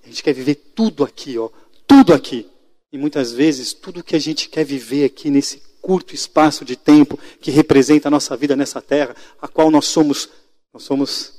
[0.05, 1.51] A gente quer viver tudo aqui, ó,
[1.87, 2.47] tudo aqui.
[2.93, 7.17] E muitas vezes tudo que a gente quer viver aqui nesse curto espaço de tempo
[7.41, 10.29] que representa a nossa vida nessa terra, a qual nós somos,
[10.75, 11.33] nós somos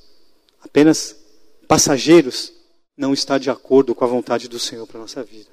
[0.62, 1.18] apenas
[1.68, 2.54] passageiros,
[2.96, 5.50] não está de acordo com a vontade do Senhor para a nossa vida.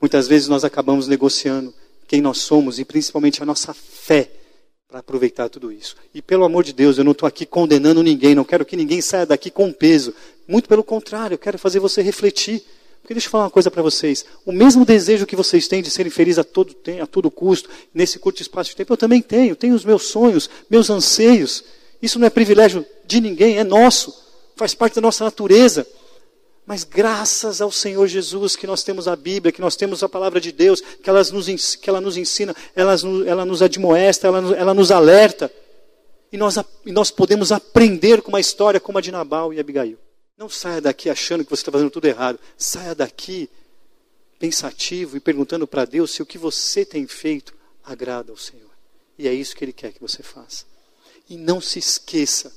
[0.00, 1.72] Muitas vezes nós acabamos negociando
[2.08, 4.28] quem nós somos e principalmente a nossa fé
[4.88, 5.94] para aproveitar tudo isso.
[6.12, 9.00] E pelo amor de Deus, eu não estou aqui condenando ninguém, não quero que ninguém
[9.00, 10.12] saia daqui com peso.
[10.48, 12.64] Muito pelo contrário, eu quero fazer você refletir.
[13.14, 14.24] Deixa eu falar uma coisa para vocês.
[14.44, 18.18] O mesmo desejo que vocês têm de serem felizes a todo, a todo custo, nesse
[18.18, 19.56] curto espaço de tempo, eu também tenho.
[19.56, 21.64] Tenho os meus sonhos, meus anseios.
[22.00, 24.14] Isso não é privilégio de ninguém, é nosso.
[24.56, 25.86] Faz parte da nossa natureza.
[26.66, 30.40] Mas graças ao Senhor Jesus que nós temos a Bíblia, que nós temos a palavra
[30.40, 32.94] de Deus, que, ela nos, que ela nos ensina, ela,
[33.26, 35.52] ela nos admoesta, ela, ela nos alerta.
[36.32, 39.98] E nós, e nós podemos aprender com uma história como a de Nabal e Abigail.
[40.42, 42.36] Não saia daqui achando que você está fazendo tudo errado.
[42.58, 43.48] Saia daqui
[44.40, 48.72] pensativo e perguntando para Deus se o que você tem feito agrada ao Senhor.
[49.16, 50.64] E é isso que Ele quer que você faça.
[51.30, 52.52] E não se esqueça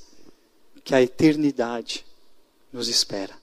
[0.82, 2.04] que a eternidade
[2.72, 3.36] nos espera.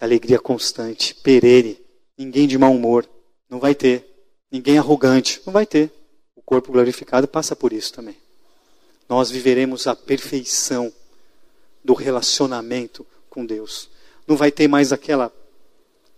[0.00, 1.78] Alegria constante, perene,
[2.16, 3.06] ninguém de mau humor,
[3.46, 4.06] não vai ter.
[4.50, 5.92] Ninguém arrogante, não vai ter.
[6.34, 8.16] O corpo glorificado passa por isso também.
[9.06, 10.90] Nós viveremos a perfeição
[11.84, 13.88] do relacionamento com Deus.
[14.28, 15.32] Não vai ter mais aquela.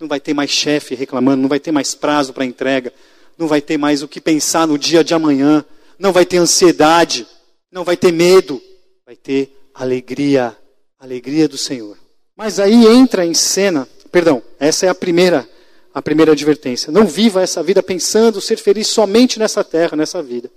[0.00, 2.92] Não vai ter mais chefe reclamando, não vai ter mais prazo para entrega,
[3.38, 5.64] não vai ter mais o que pensar no dia de amanhã,
[5.96, 7.24] não vai ter ansiedade,
[7.70, 8.60] não vai ter medo,
[9.06, 10.56] vai ter alegria,
[10.98, 11.96] alegria do Senhor.
[12.36, 15.48] Mas aí entra em cena, perdão, essa é a primeira,
[15.94, 16.90] a primeira advertência.
[16.90, 20.50] Não viva essa vida pensando ser feliz somente nessa terra, nessa vida.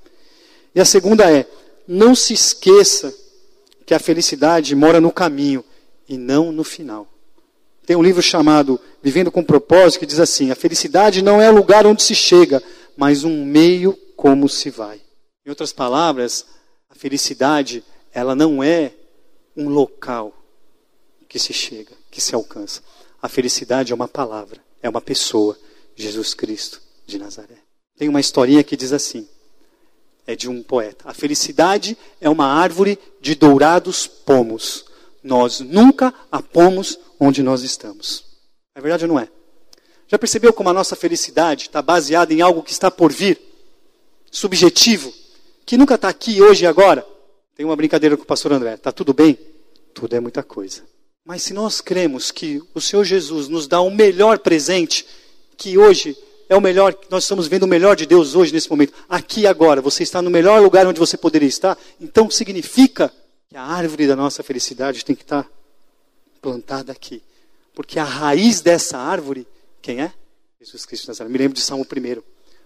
[0.74, 1.46] E a segunda é:
[1.88, 3.13] não se esqueça
[3.86, 5.63] que a felicidade mora no caminho
[6.08, 7.08] e não no final.
[7.86, 11.56] Tem um livro chamado Vivendo com Propósito que diz assim: a felicidade não é o
[11.56, 12.62] lugar onde se chega,
[12.98, 15.02] mas um meio como se vai.
[15.46, 16.46] Em outras palavras,
[16.89, 18.91] a felicidade, ela não é
[19.56, 20.34] um local
[21.30, 22.82] que se chega, que se alcança.
[23.22, 25.58] A felicidade é uma palavra, é uma pessoa,
[25.96, 27.58] Jesus Cristo de Nazaré.
[27.98, 29.28] Tem uma historinha que diz assim:
[30.26, 31.06] é de um poeta.
[31.08, 34.87] A felicidade é uma árvore de dourados pomos
[35.23, 38.23] nós nunca a pomos onde nós estamos.
[38.75, 39.27] É verdade ou não é?
[40.08, 43.39] Já percebeu como a nossa felicidade está baseada em algo que está por vir?
[44.32, 45.13] Subjetivo?
[45.65, 47.06] Que nunca está aqui hoje e agora?
[47.56, 48.75] Tem uma brincadeira com o pastor André.
[48.75, 49.38] Está tudo bem?
[49.93, 50.84] Tudo é muita coisa.
[51.25, 55.06] Mas se nós cremos que o Senhor Jesus nos dá o melhor presente,
[55.58, 56.15] que hoje
[56.47, 59.47] é o melhor, nós estamos vendo o melhor de Deus hoje nesse momento, aqui e
[59.47, 63.12] agora, você está no melhor lugar onde você poderia estar, então significa
[63.49, 65.49] que a árvore da nossa felicidade tem que estar
[66.41, 67.21] plantada aqui.
[67.73, 69.47] Porque a raiz dessa árvore,
[69.81, 70.13] quem é?
[70.60, 71.29] Jesus Cristo Nazaré.
[71.29, 72.21] Me lembro de Salmo 1.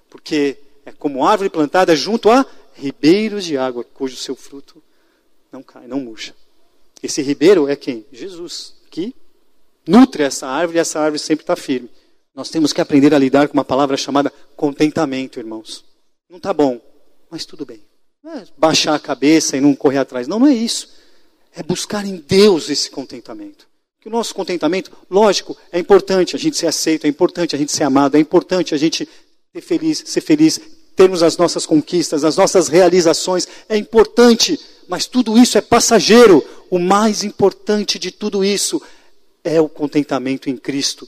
[0.09, 4.81] Porque é como árvore plantada junto a ribeiros de água, cujo seu fruto
[5.51, 6.33] não cai, não murcha.
[7.03, 8.05] Esse ribeiro é quem?
[8.11, 9.13] Jesus, que
[9.87, 11.89] nutre essa árvore e essa árvore sempre está firme.
[12.33, 15.83] Nós temos que aprender a lidar com uma palavra chamada contentamento, irmãos.
[16.29, 16.79] Não está bom,
[17.29, 17.90] mas tudo bem.
[18.23, 20.27] Não é baixar a cabeça e não correr atrás.
[20.27, 20.89] Não, não é isso.
[21.55, 23.67] É buscar em Deus esse contentamento.
[23.99, 27.71] Que o nosso contentamento, lógico, é importante a gente ser aceito, é importante a gente
[27.71, 29.07] ser amado, é importante a gente
[29.53, 30.60] ser feliz, ser feliz,
[30.95, 36.43] termos as nossas conquistas, as nossas realizações, é importante, mas tudo isso é passageiro.
[36.69, 38.81] O mais importante de tudo isso
[39.43, 41.07] é o contentamento em Cristo.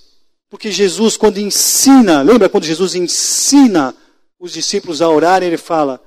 [0.49, 3.95] Porque Jesus, quando ensina, lembra quando Jesus ensina
[4.39, 5.99] os discípulos a orarem, ele fala: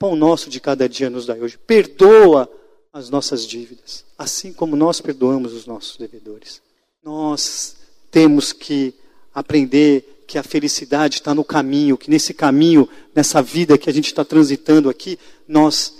[0.00, 1.58] pão nosso de cada dia nos dá hoje.
[1.58, 2.50] Perdoa
[2.90, 6.62] as nossas dívidas, assim como nós perdoamos os nossos devedores.
[7.04, 7.76] Nós
[8.10, 8.94] temos que
[9.32, 14.06] aprender que a felicidade está no caminho, que nesse caminho, nessa vida que a gente
[14.06, 15.94] está transitando aqui, nós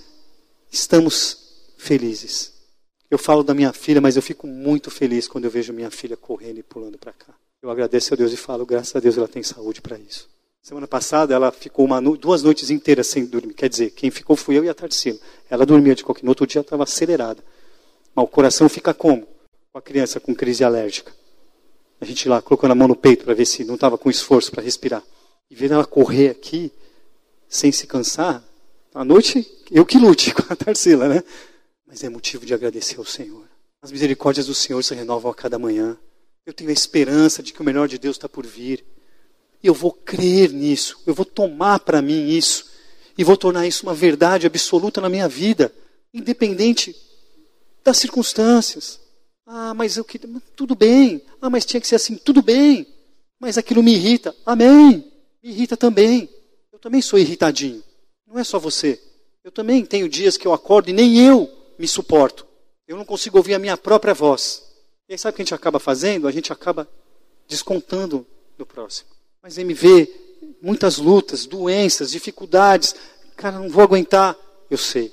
[0.72, 1.36] estamos
[1.76, 2.54] felizes.
[3.10, 6.16] Eu falo da minha filha, mas eu fico muito feliz quando eu vejo minha filha
[6.16, 7.34] correndo e pulando para cá.
[7.60, 10.28] Eu agradeço a Deus e falo, graças a Deus ela tem saúde para isso.
[10.62, 13.54] Semana passada ela ficou uma, duas noites inteiras sem dormir.
[13.54, 15.18] Quer dizer, quem ficou fui eu e a Tarsila.
[15.48, 16.22] Ela dormia de qualquer.
[16.22, 17.42] No outro dia estava acelerada.
[18.14, 19.26] Mas o coração fica como?
[19.72, 21.12] Com a criança com crise alérgica.
[22.00, 24.50] A gente lá colocando a mão no peito para ver se não estava com esforço
[24.50, 25.02] para respirar.
[25.50, 26.72] E vendo ela correr aqui,
[27.48, 28.42] sem se cansar,
[28.94, 31.22] à noite eu que lute com a Tarsila, né?
[31.86, 33.44] Mas é motivo de agradecer ao Senhor.
[33.82, 35.98] As misericórdias do Senhor se renovam a cada manhã.
[36.46, 38.84] Eu tenho a esperança de que o melhor de Deus está por vir.
[39.62, 41.00] Eu vou crer nisso.
[41.06, 42.70] Eu vou tomar para mim isso.
[43.16, 45.72] E vou tornar isso uma verdade absoluta na minha vida.
[46.12, 46.96] Independente
[47.84, 49.00] das circunstâncias.
[49.46, 50.28] Ah, mas eu queria.
[50.56, 51.22] Tudo bem.
[51.40, 52.16] Ah, mas tinha que ser assim.
[52.16, 52.86] Tudo bem.
[53.38, 54.34] Mas aquilo me irrita.
[54.46, 55.04] Amém.
[55.42, 56.28] Me irrita também.
[56.72, 57.82] Eu também sou irritadinho.
[58.26, 59.00] Não é só você.
[59.42, 62.46] Eu também tenho dias que eu acordo e nem eu me suporto.
[62.86, 64.62] Eu não consigo ouvir a minha própria voz.
[65.08, 66.28] E aí sabe o que a gente acaba fazendo?
[66.28, 66.88] A gente acaba
[67.48, 69.08] descontando no próximo.
[69.42, 70.09] Mas MV,
[70.61, 72.94] muitas lutas, doenças, dificuldades.
[73.37, 74.37] Cara, não vou aguentar.
[74.70, 75.12] Eu sei.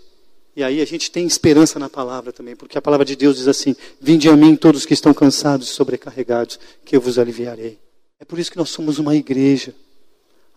[0.56, 3.48] E aí a gente tem esperança na palavra também, porque a palavra de Deus diz
[3.48, 7.80] assim: Vinde a mim todos que estão cansados e sobrecarregados, que eu vos aliviarei.
[8.20, 9.74] É por isso que nós somos uma igreja.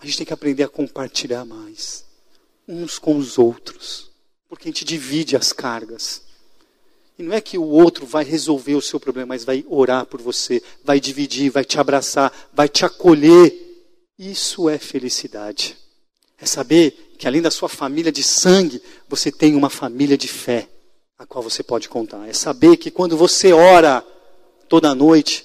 [0.00, 2.04] A gente tem que aprender a compartilhar mais,
[2.66, 4.10] uns com os outros,
[4.48, 6.22] porque a gente divide as cargas.
[7.20, 10.22] E não é que o outro vai resolver o seu problema, mas vai orar por
[10.22, 13.54] você, vai dividir, vai te abraçar, vai te acolher.
[14.18, 15.76] Isso é felicidade.
[16.38, 20.66] É saber que além da sua família de sangue, você tem uma família de fé,
[21.18, 22.26] a qual você pode contar.
[22.26, 24.02] É saber que quando você ora
[24.66, 25.44] toda noite,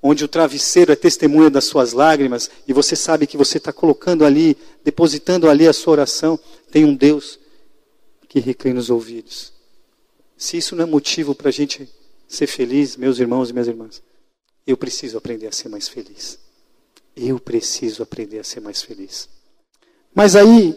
[0.00, 4.24] onde o travesseiro é testemunha das suas lágrimas, e você sabe que você está colocando
[4.24, 6.38] ali, depositando ali a sua oração,
[6.70, 7.36] tem um Deus
[8.28, 9.58] que reclina os ouvidos
[10.40, 11.86] se isso não é motivo para a gente
[12.26, 14.02] ser feliz, meus irmãos e minhas irmãs,
[14.66, 16.38] eu preciso aprender a ser mais feliz.
[17.14, 19.28] Eu preciso aprender a ser mais feliz.
[20.14, 20.74] Mas aí,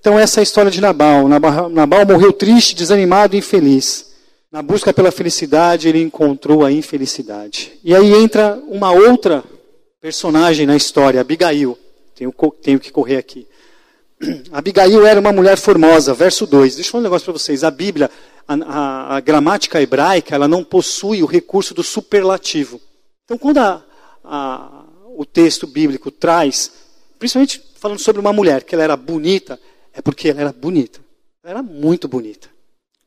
[0.00, 1.28] então essa é a história de Nabal.
[1.28, 4.14] Nabal, morreu triste, desanimado e infeliz.
[4.50, 7.78] Na busca pela felicidade, ele encontrou a infelicidade.
[7.84, 9.44] E aí entra uma outra
[10.00, 11.78] personagem na história, Abigail.
[12.16, 13.46] Tenho, tenho que correr aqui.
[14.50, 16.74] Abigail era uma mulher formosa, verso 2.
[16.74, 17.62] Deixa eu falar um negócio para vocês.
[17.62, 18.10] A Bíblia,
[18.48, 22.80] a, a, gramática hebraica, ela não possui o recurso do superlativo.
[23.24, 24.84] Então, quando a,
[25.16, 26.72] o texto bíblico traz,
[27.18, 29.60] principalmente falando sobre uma mulher, que ela era bonita,
[29.92, 31.00] é porque ela era bonita.
[31.42, 32.48] Ela era muito bonita.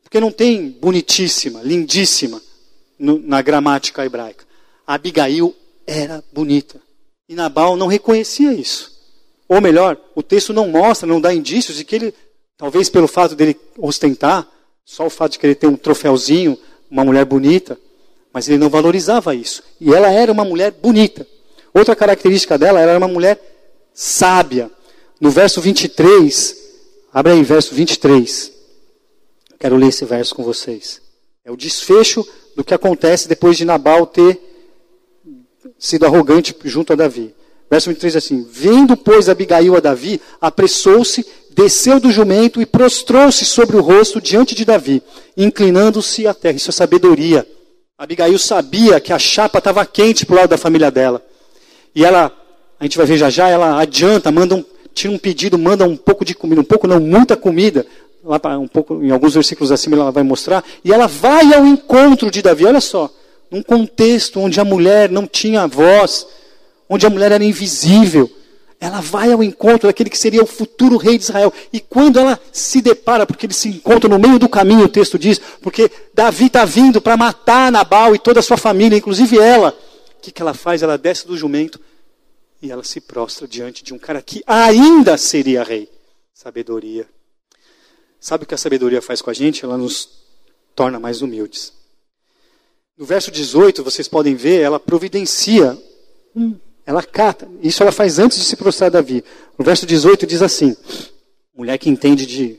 [0.03, 2.41] Porque não tem bonitíssima, lindíssima
[2.99, 4.45] no, na gramática hebraica.
[4.85, 5.55] A Abigail
[5.87, 6.79] era bonita.
[7.27, 8.91] E Nabal não reconhecia isso.
[9.47, 12.13] Ou melhor, o texto não mostra, não dá indícios de que ele,
[12.57, 14.47] talvez pelo fato dele ostentar,
[14.91, 17.79] só o fato de querer ter um troféuzinho, uma mulher bonita,
[18.33, 19.63] mas ele não valorizava isso.
[19.79, 21.25] E ela era uma mulher bonita.
[21.73, 23.39] Outra característica dela, ela era uma mulher
[23.93, 24.69] sábia.
[25.17, 26.57] No verso 23,
[27.13, 28.51] abre aí, verso 23.
[29.57, 31.01] Quero ler esse verso com vocês.
[31.45, 34.41] É o desfecho do que acontece depois de Nabal ter
[35.79, 37.33] sido arrogante junto a Davi.
[37.69, 43.77] Verso 23 assim: Vindo, pois, Abigail a Davi, apressou-se, desceu do jumento e prostrou-se sobre
[43.77, 45.01] o rosto diante de Davi,
[45.35, 46.55] inclinando-se à terra.
[46.55, 47.47] Isso é sabedoria.
[47.97, 51.23] Abigail sabia que a chapa estava quente para o lado da família dela.
[51.93, 52.31] E ela,
[52.79, 55.95] a gente vai ver já já, ela adianta, manda um, tira um pedido, manda um
[55.95, 57.85] pouco de comida, um pouco não, muita comida.
[58.23, 60.63] Lá para um pouco, em alguns versículos acima ela vai mostrar.
[60.83, 62.65] E ela vai ao encontro de Davi.
[62.65, 63.09] Olha só,
[63.49, 66.25] num contexto onde a mulher não tinha voz
[66.91, 68.29] onde a mulher era invisível.
[68.81, 71.53] Ela vai ao encontro daquele que seria o futuro rei de Israel.
[71.71, 75.19] E quando ela se depara, porque eles se encontram no meio do caminho, o texto
[75.19, 79.77] diz, porque Davi está vindo para matar Nabal e toda a sua família, inclusive ela.
[80.17, 80.81] O que, que ela faz?
[80.81, 81.79] Ela desce do jumento
[82.59, 85.87] e ela se prostra diante de um cara que ainda seria rei.
[86.33, 87.07] Sabedoria.
[88.19, 89.63] Sabe o que a sabedoria faz com a gente?
[89.63, 90.09] Ela nos
[90.75, 91.71] torna mais humildes.
[92.97, 95.77] No verso 18, vocês podem ver, ela providencia
[96.35, 96.55] um
[96.85, 97.47] ela cata.
[97.61, 99.23] Isso ela faz antes de se prostrar a Davi.
[99.57, 100.75] No verso 18 diz assim:
[101.55, 102.57] mulher que entende de,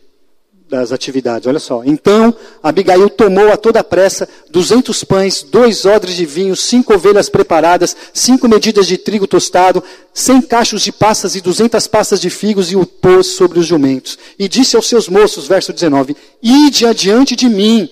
[0.68, 1.46] das atividades.
[1.46, 1.82] Olha só.
[1.84, 7.96] Então, Abigail tomou a toda pressa duzentos pães, dois odres de vinho, cinco ovelhas preparadas,
[8.14, 9.82] cinco medidas de trigo tostado,
[10.14, 14.18] cem cachos de passas e duzentas passas de figos e o pôs sobre os jumentos.
[14.38, 17.90] E disse aos seus moços, verso 19, Ide adiante de mim,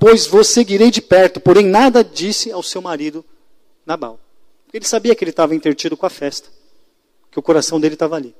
[0.00, 1.40] pois vos seguirei de perto.
[1.40, 3.24] Porém, nada disse ao seu marido
[3.86, 4.21] Nabal.
[4.72, 6.48] Ele sabia que ele estava intertido com a festa,
[7.30, 8.34] que o coração dele estava ali.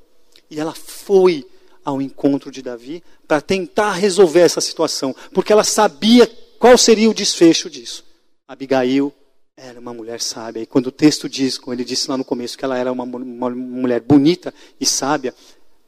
[0.49, 1.45] E ela foi
[1.83, 6.27] ao encontro de Davi para tentar resolver essa situação, porque ela sabia
[6.57, 8.05] qual seria o desfecho disso.
[8.47, 9.13] Abigail
[9.55, 12.57] era uma mulher sábia, e quando o texto diz, como ele disse lá no começo,
[12.57, 15.33] que ela era uma, uma mulher bonita e sábia,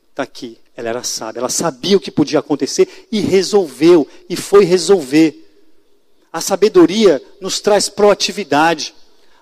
[0.09, 4.65] está aqui, ela era sábia, ela sabia o que podia acontecer e resolveu, e foi
[4.65, 5.41] resolver.
[6.31, 8.93] A sabedoria nos traz proatividade.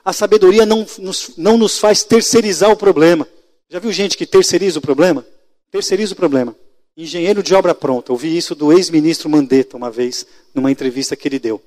[0.04, 3.28] A sabedoria não nos, não nos faz terceirizar o problema.
[3.70, 5.26] Já viu gente que terceiriza o problema?
[5.72, 6.56] Terceiriza o problema.
[6.96, 8.12] Engenheiro de obra pronta.
[8.12, 11.62] Ouvi isso do ex-ministro Mandetta uma vez, numa entrevista que ele deu.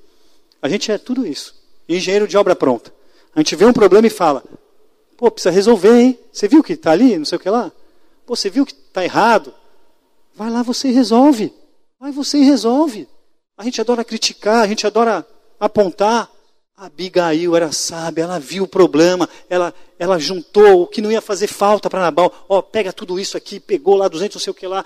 [0.61, 1.55] A gente é tudo isso.
[1.89, 2.93] Engenheiro de obra pronta.
[3.35, 4.43] A gente vê um problema e fala:
[5.17, 6.19] pô, precisa resolver, hein?
[6.31, 7.71] Você viu que está ali, não sei o que lá?
[8.25, 9.53] Pô, você viu que está errado?
[10.33, 11.53] Vai lá você resolve.
[11.99, 13.07] Vai você resolve.
[13.57, 15.27] A gente adora criticar, a gente adora
[15.59, 16.31] apontar.
[16.77, 21.47] Abigail era sábia, ela viu o problema, ela, ela juntou o que não ia fazer
[21.47, 22.31] falta para Nabal.
[22.47, 24.85] Ó, oh, pega tudo isso aqui, pegou lá 200 não sei o que lá,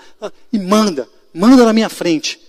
[0.50, 2.40] e manda, manda na minha frente.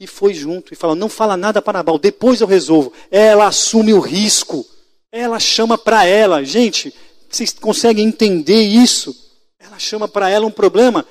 [0.00, 2.90] E foi junto e falou: não fala nada para Nabal, depois eu resolvo.
[3.10, 4.64] Ela assume o risco,
[5.12, 6.42] ela chama para ela.
[6.42, 6.94] Gente,
[7.28, 9.14] vocês conseguem entender isso?
[9.60, 11.04] Ela chama para ela um problema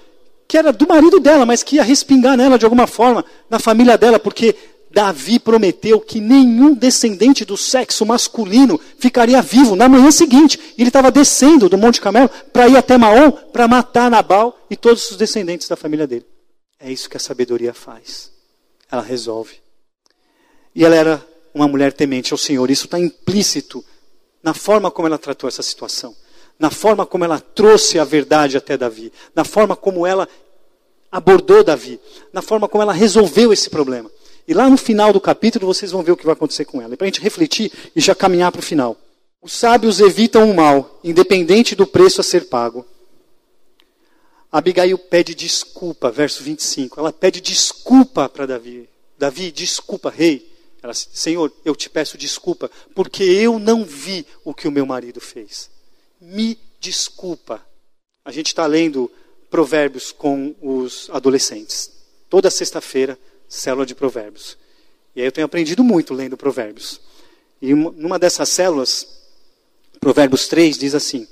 [0.47, 3.95] que era do marido dela, mas que ia respingar nela de alguma forma, na família
[3.95, 4.55] dela, porque
[4.95, 10.57] Davi prometeu que nenhum descendente do sexo masculino ficaria vivo na manhã seguinte.
[10.77, 15.11] Ele estava descendo do Monte Camelo para ir até Maom para matar Nabal e todos
[15.11, 16.25] os descendentes da família dele.
[16.79, 18.31] É isso que a sabedoria faz.
[18.89, 19.55] Ela resolve.
[20.73, 22.71] E ela era uma mulher temente ao Senhor.
[22.71, 23.83] Isso está implícito
[24.41, 26.15] na forma como ela tratou essa situação,
[26.57, 30.25] na forma como ela trouxe a verdade até Davi, na forma como ela
[31.11, 31.99] abordou Davi,
[32.31, 34.09] na forma como ela resolveu esse problema.
[34.47, 36.93] E lá no final do capítulo vocês vão ver o que vai acontecer com ela.
[36.93, 38.97] E para a gente refletir e já caminhar para o final.
[39.41, 42.85] Os sábios evitam o mal, independente do preço a ser pago.
[44.51, 46.99] Abigail pede desculpa, verso 25.
[46.99, 48.87] Ela pede desculpa para Davi.
[49.17, 50.51] Davi, desculpa, rei.
[50.81, 55.19] Ela, Senhor, eu te peço desculpa, porque eu não vi o que o meu marido
[55.19, 55.69] fez.
[56.21, 57.61] Me desculpa.
[58.23, 59.11] A gente está lendo
[59.49, 61.91] provérbios com os adolescentes.
[62.29, 64.57] Toda sexta-feira célula de provérbios.
[65.15, 66.99] E aí eu tenho aprendido muito lendo provérbios.
[67.61, 69.15] E numa dessas células,
[69.99, 71.27] Provérbios 3 diz assim: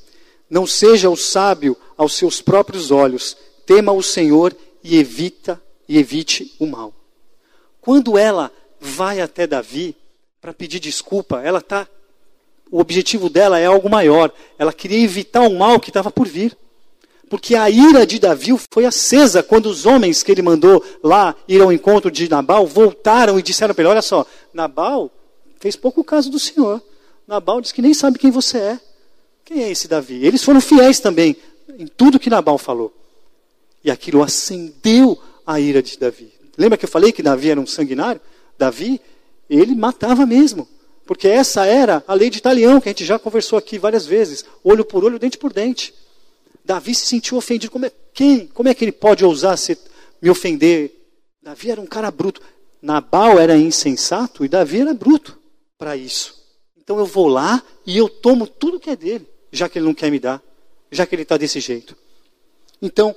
[0.50, 6.56] Não seja o sábio aos seus próprios olhos, tema o Senhor e evita e evite
[6.60, 6.94] o mal.
[7.80, 9.96] Quando ela vai até Davi
[10.42, 11.88] para pedir desculpa, ela tá
[12.72, 14.34] o objetivo dela é algo maior.
[14.58, 16.58] Ela queria evitar o mal que estava por vir.
[17.30, 21.62] Porque a ira de Davi foi acesa quando os homens que ele mandou lá ir
[21.62, 25.10] ao encontro de Nabal voltaram e disseram para ele: Olha só, Nabal
[25.60, 26.82] fez pouco caso do Senhor.
[27.28, 28.80] Nabal diz que nem sabe quem você é.
[29.46, 30.26] Quem é esse Davi?
[30.26, 31.36] Eles foram fiéis também
[31.78, 32.94] em tudo que Nabal falou.
[33.84, 36.32] E aquilo acendeu a ira de Davi.
[36.58, 38.22] Lembra que eu falei que Davi era um sanguinário?
[38.58, 39.02] Davi,
[39.50, 40.68] ele matava mesmo.
[41.06, 44.46] Porque essa era a lei de Italião, que a gente já conversou aqui várias vezes.
[44.64, 45.94] Olho por olho, dente por dente.
[46.64, 47.72] Davi se sentiu ofendido.
[47.72, 49.78] Como é, quem, como é que ele pode ousar se,
[50.22, 50.92] me ofender?
[51.42, 52.42] Davi era um cara bruto.
[52.82, 55.40] Nabal era insensato e Davi era bruto
[55.78, 56.44] para isso.
[56.78, 59.94] Então eu vou lá e eu tomo tudo que é dele, já que ele não
[59.94, 60.42] quer me dar,
[60.92, 61.96] já que ele está desse jeito.
[62.82, 63.16] Então,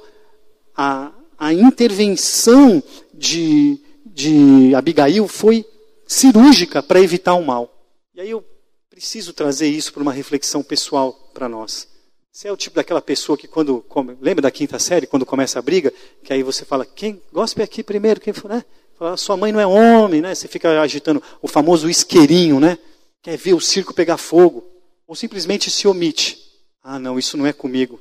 [0.76, 2.80] a, a intervenção
[3.12, 5.64] de, de Abigail foi
[6.06, 7.72] cirúrgica para evitar o mal.
[8.14, 8.44] E aí eu
[8.88, 11.88] preciso trazer isso para uma reflexão pessoal para nós.
[12.36, 13.80] Você é o tipo daquela pessoa que quando.
[13.88, 15.90] Come, lembra da quinta série, quando começa a briga,
[16.22, 18.62] que aí você fala, quem gospe aqui primeiro, quem for, né?
[18.98, 20.34] Fala, sua mãe não é homem, né?
[20.34, 22.76] Você fica agitando o famoso isqueirinho, né?
[23.22, 24.62] Quer ver o circo pegar fogo.
[25.06, 26.38] Ou simplesmente se omite.
[26.82, 27.98] Ah, não, isso não é comigo.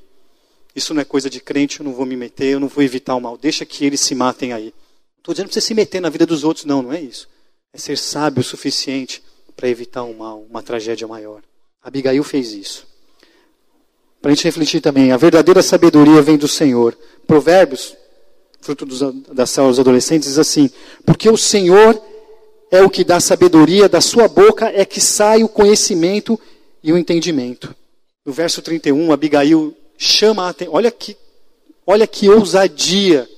[0.75, 3.15] Isso não é coisa de crente, eu não vou me meter, eu não vou evitar
[3.15, 3.37] o mal.
[3.37, 4.73] Deixa que eles se matem aí.
[5.17, 7.29] Estou dizendo para você se meter na vida dos outros, não, não é isso.
[7.71, 9.23] É ser sábio o suficiente
[9.55, 11.41] para evitar o mal, uma tragédia maior.
[11.81, 12.94] Abigail fez isso
[14.25, 15.11] para a gente refletir também.
[15.11, 16.97] A verdadeira sabedoria vem do Senhor.
[17.27, 17.95] Provérbios,
[18.59, 18.99] fruto dos,
[19.31, 20.67] das células adolescentes, diz assim:
[21.05, 22.01] Porque o Senhor
[22.71, 26.39] é o que dá sabedoria, da sua boca é que sai o conhecimento
[26.81, 27.75] e o entendimento.
[28.25, 30.73] No verso 31, Abigail chama a atenção.
[30.73, 31.15] Olha que,
[31.85, 33.29] olha que ousadia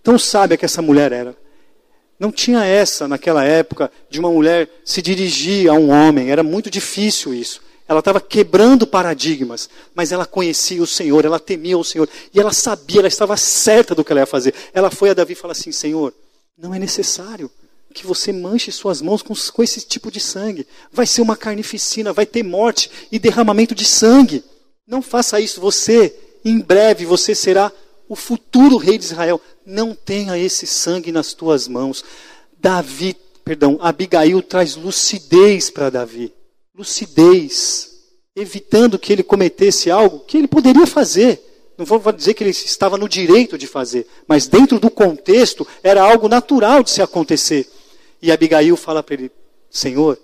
[0.00, 1.36] tão sábia que essa mulher era.
[2.20, 6.70] Não tinha essa naquela época de uma mulher se dirigir a um homem, era muito
[6.70, 7.60] difícil isso.
[7.90, 12.52] Ela estava quebrando paradigmas, mas ela conhecia o Senhor, ela temia o Senhor, e ela
[12.52, 14.54] sabia, ela estava certa do que ela ia fazer.
[14.72, 16.14] Ela foi a Davi e falou assim: Senhor,
[16.56, 17.50] não é necessário
[17.92, 20.68] que você manche suas mãos com, com esse tipo de sangue.
[20.92, 24.44] Vai ser uma carnificina, vai ter morte e derramamento de sangue.
[24.86, 25.60] Não faça isso.
[25.60, 27.72] Você, em breve, você será
[28.08, 29.40] o futuro rei de Israel.
[29.66, 32.04] Não tenha esse sangue nas tuas mãos.
[32.56, 36.32] Davi, perdão, Abigail traz lucidez para Davi.
[36.80, 37.90] Lucidez.
[38.34, 41.40] Evitando que ele cometesse algo que ele poderia fazer.
[41.76, 46.02] Não vou dizer que ele estava no direito de fazer, mas dentro do contexto era
[46.02, 47.66] algo natural de se acontecer.
[48.20, 49.32] E Abigail fala para ele:
[49.70, 50.18] Senhor,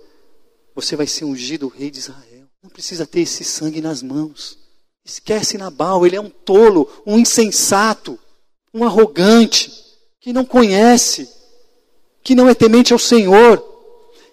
[0.75, 2.45] você vai ser ungido rei de Israel.
[2.61, 4.57] Não precisa ter esse sangue nas mãos.
[5.03, 8.19] Esquece Nabal, ele é um tolo, um insensato,
[8.73, 9.73] um arrogante,
[10.19, 11.27] que não conhece,
[12.23, 13.76] que não é temente ao Senhor.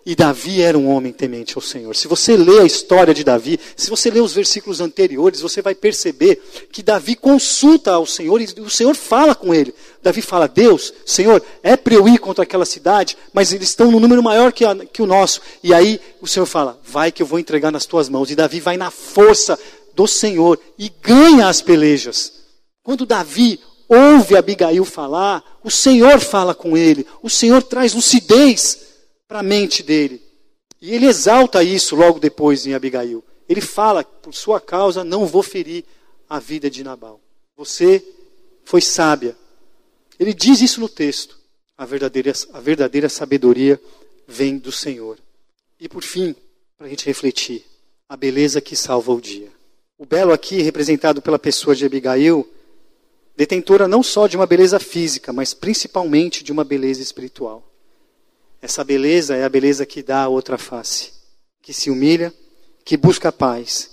[0.07, 1.97] E Davi era um homem temente ao Senhor.
[1.97, 5.75] Se você lê a história de Davi, se você lê os versículos anteriores, você vai
[5.75, 9.75] perceber que Davi consulta ao Senhor e o Senhor fala com ele.
[10.03, 13.99] Davi fala: Deus, Senhor, é para eu ir contra aquela cidade, mas eles estão num
[13.99, 15.41] número maior que, a, que o nosso.
[15.63, 18.31] E aí o Senhor fala: Vai que eu vou entregar nas tuas mãos.
[18.31, 19.59] E Davi vai na força
[19.95, 22.33] do Senhor e ganha as pelejas.
[22.83, 28.94] Quando Davi ouve Abigail falar, o Senhor fala com ele, o Senhor traz lucidez
[29.29, 30.23] para a mente dele.
[30.81, 33.25] E ele exalta isso logo depois em Abigail.
[33.49, 35.85] Ele fala, por sua causa, não vou ferir
[36.29, 37.21] a vida de Nabal.
[37.57, 38.05] Você
[38.65, 39.37] foi sábia.
[40.19, 41.39] Ele diz isso no texto.
[41.77, 43.81] A verdadeira, a verdadeira sabedoria
[44.27, 45.19] vem do Senhor.
[45.81, 46.35] E por fim,
[46.77, 47.65] para a gente refletir,
[48.09, 49.49] a beleza que salva o dia.
[49.99, 52.49] O belo aqui, representado pela pessoa de Abigail,
[53.37, 57.74] detentora não só de uma beleza física, mas principalmente de uma beleza espiritual.
[58.65, 61.13] Essa beleza é a beleza que dá a outra face,
[61.61, 62.33] que se humilha,
[62.83, 63.91] que busca a paz,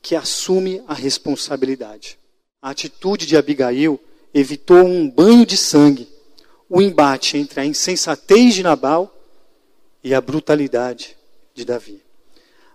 [0.00, 2.16] que assume a responsabilidade.
[2.62, 3.98] A atitude de Abigail
[4.32, 6.08] evitou um banho de sangue,
[6.68, 9.12] o embate entre a insensatez de Nabal
[10.04, 11.16] e a brutalidade
[11.52, 12.00] de Davi.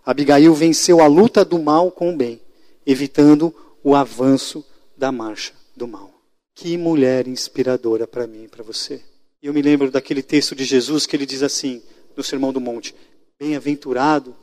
[0.06, 2.41] Abigail venceu a luta do mal com o bem,
[2.86, 4.66] evitando o avanço
[4.98, 6.12] da marcha do mal.
[6.54, 9.02] Que mulher inspiradora para mim e para você.
[9.48, 11.82] Eu me lembro daquele texto de Jesus que ele diz assim,
[12.18, 12.93] no Sermão do Monte:
[13.39, 14.36] Bem-aventurado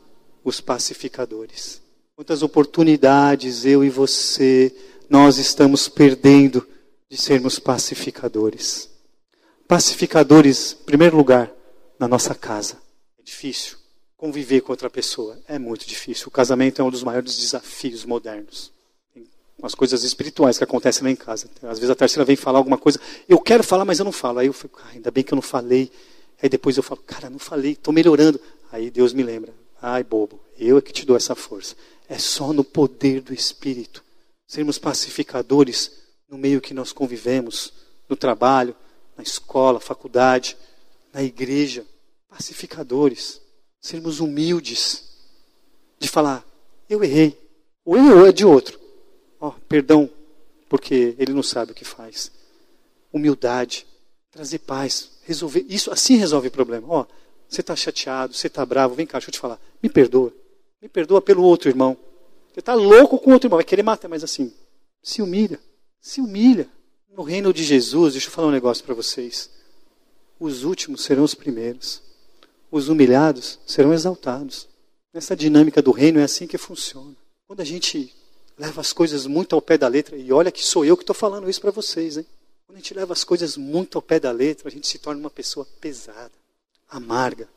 [0.43, 1.79] os pacificadores.
[2.15, 4.75] Quantas oportunidades eu e você
[5.07, 6.67] nós estamos perdendo
[7.07, 8.89] de sermos pacificadores.
[9.67, 11.53] Pacificadores, em primeiro lugar,
[11.99, 12.81] na nossa casa.
[13.19, 13.77] É difícil.
[14.17, 16.29] Conviver com outra pessoa é muito difícil.
[16.29, 18.73] O casamento é um dos maiores desafios modernos
[19.57, 21.49] umas coisas espirituais que acontecem lá em casa.
[21.63, 24.39] Às vezes a terceira vem falar alguma coisa, eu quero falar, mas eu não falo.
[24.39, 25.91] Aí eu fico, ah, ainda bem que eu não falei.
[26.41, 28.39] Aí depois eu falo, cara, não falei, estou melhorando.
[28.71, 31.75] Aí Deus me lembra, ai bobo, eu é que te dou essa força.
[32.07, 34.03] É só no poder do Espírito.
[34.47, 35.91] Sermos pacificadores
[36.29, 37.73] no meio que nós convivemos,
[38.07, 38.75] no trabalho,
[39.17, 40.57] na escola, faculdade,
[41.13, 41.85] na igreja.
[42.29, 43.41] Pacificadores.
[43.79, 45.03] Sermos humildes.
[45.97, 46.45] De falar,
[46.89, 47.39] eu errei.
[47.83, 48.79] O erro é de outro.
[49.47, 50.09] Oh, perdão,
[50.67, 52.31] porque ele não sabe o que faz.
[53.13, 53.85] Humildade,
[54.31, 55.63] trazer paz, resolver.
[55.69, 56.87] Isso assim resolve o problema.
[56.89, 57.05] Ó, oh,
[57.47, 59.59] você está chateado, você está bravo, vem cá, deixa eu te falar.
[59.83, 60.33] Me perdoa.
[60.81, 61.95] Me perdoa pelo outro irmão.
[62.51, 64.51] Você está louco com o outro irmão, vai querer matar, mas assim,
[65.03, 65.59] se humilha.
[66.01, 66.67] Se humilha.
[67.15, 69.49] No reino de Jesus, deixa eu falar um negócio para vocês.
[70.39, 72.01] Os últimos serão os primeiros.
[72.71, 74.67] Os humilhados serão exaltados.
[75.13, 77.15] Nessa dinâmica do reino é assim que funciona.
[77.47, 78.11] Quando a gente
[78.57, 81.15] leva as coisas muito ao pé da letra, e olha que sou eu que estou
[81.15, 82.25] falando isso para vocês, hein?
[82.65, 85.19] Quando a gente leva as coisas muito ao pé da letra, a gente se torna
[85.19, 86.31] uma pessoa pesada,
[86.89, 87.47] amarga,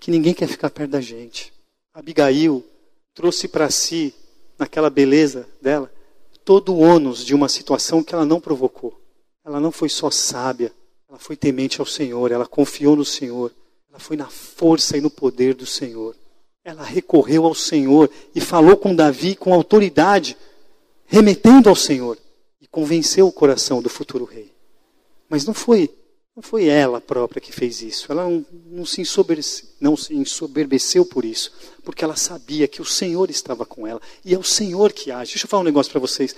[0.00, 1.52] que ninguém quer ficar perto da gente.
[1.92, 2.64] Abigail
[3.14, 4.14] trouxe para si,
[4.58, 5.92] naquela beleza dela,
[6.44, 9.00] todo o ônus de uma situação que ela não provocou.
[9.44, 10.72] Ela não foi só sábia,
[11.08, 13.52] ela foi temente ao Senhor, ela confiou no Senhor,
[13.88, 16.14] ela foi na força e no poder do Senhor.
[16.66, 20.36] Ela recorreu ao Senhor e falou com Davi com autoridade,
[21.06, 22.18] remetendo ao Senhor,
[22.60, 24.52] e convenceu o coração do futuro rei.
[25.28, 25.88] Mas não foi,
[26.34, 28.10] não foi ela própria que fez isso.
[28.10, 29.00] Ela não, não, se
[29.80, 31.52] não se ensoberbeceu por isso,
[31.84, 34.02] porque ela sabia que o Senhor estava com ela.
[34.24, 35.34] E é o Senhor que age.
[35.34, 36.34] Deixa eu falar um negócio para vocês.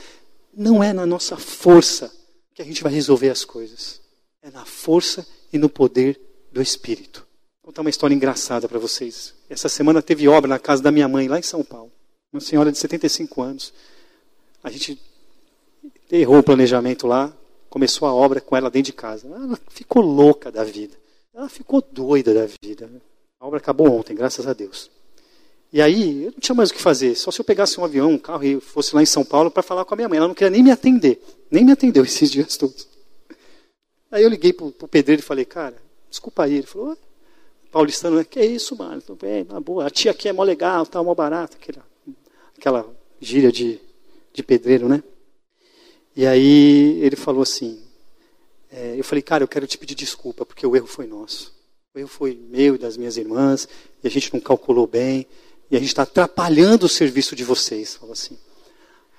[0.54, 2.14] Não é na nossa força
[2.54, 3.98] que a gente vai resolver as coisas.
[4.42, 6.20] É na força e no poder
[6.52, 7.27] do Espírito.
[7.68, 9.34] Contar uma história engraçada para vocês.
[9.46, 11.92] Essa semana teve obra na casa da minha mãe, lá em São Paulo.
[12.32, 13.74] Uma senhora de 75 anos.
[14.64, 14.98] A gente
[16.10, 17.30] errou o planejamento lá.
[17.68, 19.28] começou a obra com ela dentro de casa.
[19.28, 20.94] Ela ficou louca da vida.
[21.34, 22.90] Ela ficou doida da vida.
[23.38, 24.90] A obra acabou ontem, graças a Deus.
[25.70, 27.16] E aí, eu não tinha mais o que fazer.
[27.16, 29.62] Só se eu pegasse um avião, um carro e fosse lá em São Paulo para
[29.62, 30.16] falar com a minha mãe.
[30.16, 31.22] Ela não queria nem me atender.
[31.50, 32.88] Nem me atendeu esses dias todos.
[34.10, 35.76] Aí eu liguei pro, pro pedreiro e falei, cara,
[36.08, 36.54] desculpa aí.
[36.54, 36.96] Ele falou,
[37.70, 38.24] paulistano, né?
[38.24, 39.00] Que é isso, mano?
[39.00, 39.86] Tô bem, na boa.
[39.86, 41.56] A tia aqui é mó legal, tá mó barata.
[41.56, 41.86] Aquela,
[42.56, 43.80] aquela gíria de,
[44.32, 45.02] de pedreiro, né?
[46.16, 47.80] E aí ele falou assim,
[48.70, 51.54] é, eu falei, cara, eu quero te pedir desculpa, porque o erro foi nosso.
[51.94, 53.68] O erro foi meu e das minhas irmãs,
[54.02, 55.26] e a gente não calculou bem,
[55.70, 57.94] e a gente está atrapalhando o serviço de vocês.
[57.94, 58.36] Falou assim.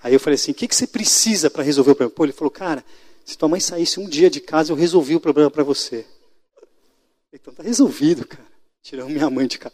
[0.03, 2.15] Aí eu falei assim, o que, que você precisa para resolver o problema?
[2.15, 2.83] Pô, ele falou, cara,
[3.25, 6.05] se tua mãe saísse um dia de casa, eu resolvi o problema para você.
[7.33, 8.47] Então tá resolvido, cara.
[8.81, 9.73] Tiramos minha mãe de casa.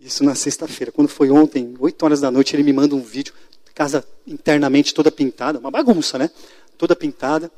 [0.00, 0.92] Isso na sexta-feira.
[0.92, 3.32] Quando foi ontem, 8 horas da noite, ele me manda um vídeo,
[3.74, 6.30] casa internamente toda pintada, uma bagunça, né?
[6.76, 7.50] Toda pintada.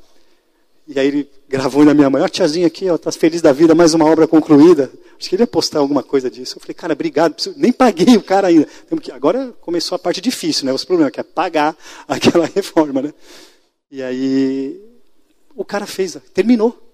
[0.87, 3.75] E aí ele gravou na minha mãe, ó, tiazinha aqui, ó, tá feliz da vida,
[3.75, 4.89] mais uma obra concluída.
[5.19, 6.57] Acho que ele ia postar alguma coisa disso.
[6.57, 8.65] Eu falei, cara, obrigado, nem paguei o cara ainda.
[9.13, 10.71] Agora começou a parte difícil, né?
[10.71, 11.75] Os problemas, que é pagar
[12.07, 13.13] aquela reforma, né?
[13.91, 14.81] E aí
[15.53, 16.86] o cara fez, terminou.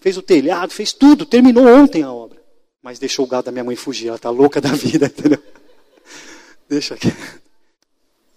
[0.00, 2.40] Fez o telhado, fez tudo, terminou ontem a obra.
[2.82, 5.42] Mas deixou o gado da minha mãe fugir, ela tá louca da vida, entendeu?
[6.68, 7.08] Deixa aqui.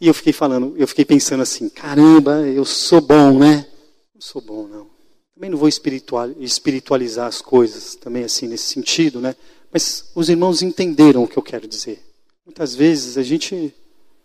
[0.01, 3.67] E eu fiquei falando, eu fiquei pensando assim, caramba, eu sou bom, né?
[4.13, 4.87] Não sou bom, não.
[5.35, 9.35] Também não vou espiritualizar as coisas, também assim, nesse sentido, né?
[9.71, 12.03] Mas os irmãos entenderam o que eu quero dizer.
[12.45, 13.73] Muitas vezes a gente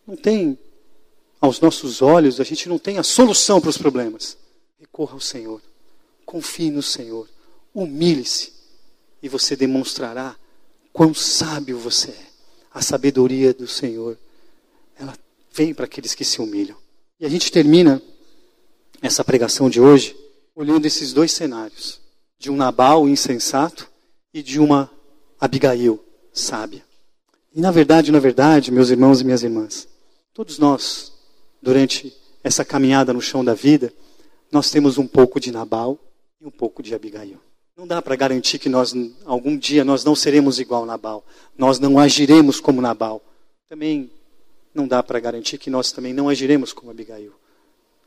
[0.06, 0.58] não tem,
[1.40, 4.36] aos nossos olhos, a gente não tem a solução para os problemas.
[4.78, 5.60] Recorra ao Senhor.
[6.34, 7.28] Confie no Senhor.
[7.72, 8.52] Humilhe-se.
[9.22, 10.34] E você demonstrará
[10.92, 12.26] quão sábio você é.
[12.72, 14.18] A sabedoria do Senhor,
[14.98, 15.16] ela
[15.52, 16.76] vem para aqueles que se humilham.
[17.20, 18.02] E a gente termina
[19.00, 20.16] essa pregação de hoje
[20.56, 22.00] olhando esses dois cenários:
[22.36, 23.88] de um Nabal insensato
[24.32, 24.90] e de uma
[25.38, 26.84] Abigail sábia.
[27.54, 29.86] E na verdade, na verdade, meus irmãos e minhas irmãs,
[30.32, 31.12] todos nós,
[31.62, 32.12] durante
[32.42, 33.94] essa caminhada no chão da vida,
[34.50, 35.96] nós temos um pouco de Nabal
[36.44, 37.40] um pouco de Abigail.
[37.76, 41.24] Não dá para garantir que nós algum dia nós não seremos igual Nabal,
[41.56, 43.22] nós não agiremos como Nabal.
[43.68, 44.10] Também
[44.74, 47.32] não dá para garantir que nós também não agiremos como Abigail.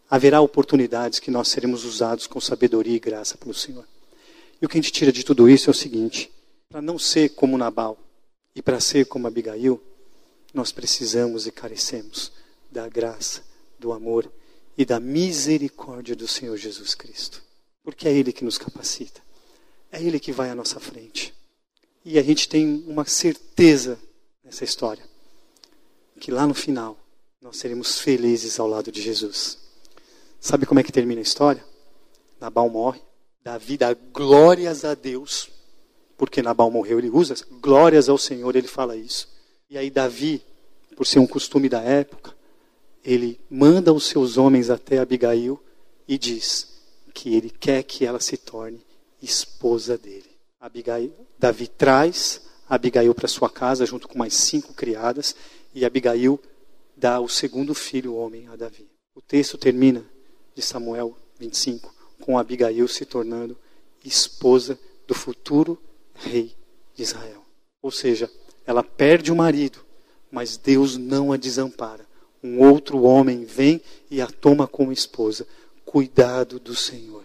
[0.09, 3.85] Haverá oportunidades que nós seremos usados com sabedoria e graça pelo Senhor.
[4.61, 6.31] E o que a gente tira de tudo isso é o seguinte:
[6.69, 7.97] para não ser como Nabal
[8.55, 9.81] e para ser como Abigail,
[10.53, 12.31] nós precisamos e carecemos
[12.71, 13.41] da graça,
[13.77, 14.31] do amor
[14.77, 17.46] e da misericórdia do Senhor Jesus Cristo.
[17.87, 19.21] Porque é Ele que nos capacita,
[19.89, 21.33] é Ele que vai à nossa frente.
[22.03, 23.97] E a gente tem uma certeza
[24.43, 25.05] nessa história
[26.19, 26.97] que lá no final
[27.41, 29.57] nós seremos felizes ao lado de Jesus.
[30.37, 31.63] Sabe como é que termina a história?
[32.41, 33.01] Nabal morre,
[33.41, 35.49] Davi dá glórias a Deus,
[36.17, 39.29] porque Nabal morreu, ele usa glórias ao Senhor, ele fala isso.
[39.69, 40.41] E aí Davi,
[40.97, 42.35] por ser um costume da época,
[43.01, 45.57] ele manda os seus homens até Abigail
[46.05, 46.75] e diz
[47.17, 48.79] que ele quer que ela se torne
[49.19, 50.29] esposa dele.
[50.59, 55.35] Abigail, Davi traz Abigail para sua casa junto com mais cinco criadas
[55.73, 56.39] e Abigail
[56.95, 58.87] dá o segundo filho homem a Davi.
[59.15, 60.05] O texto termina
[60.53, 61.91] de Samuel 25
[62.21, 63.57] com Abigail se tornando
[64.05, 65.81] esposa do futuro
[66.13, 66.55] rei
[66.93, 67.43] de Israel.
[67.81, 68.29] Ou seja,
[68.63, 69.79] ela perde o marido,
[70.29, 72.05] mas Deus não a desampara.
[72.43, 75.47] Um outro homem vem e a toma como esposa.
[75.87, 77.23] Cuidado do Senhor.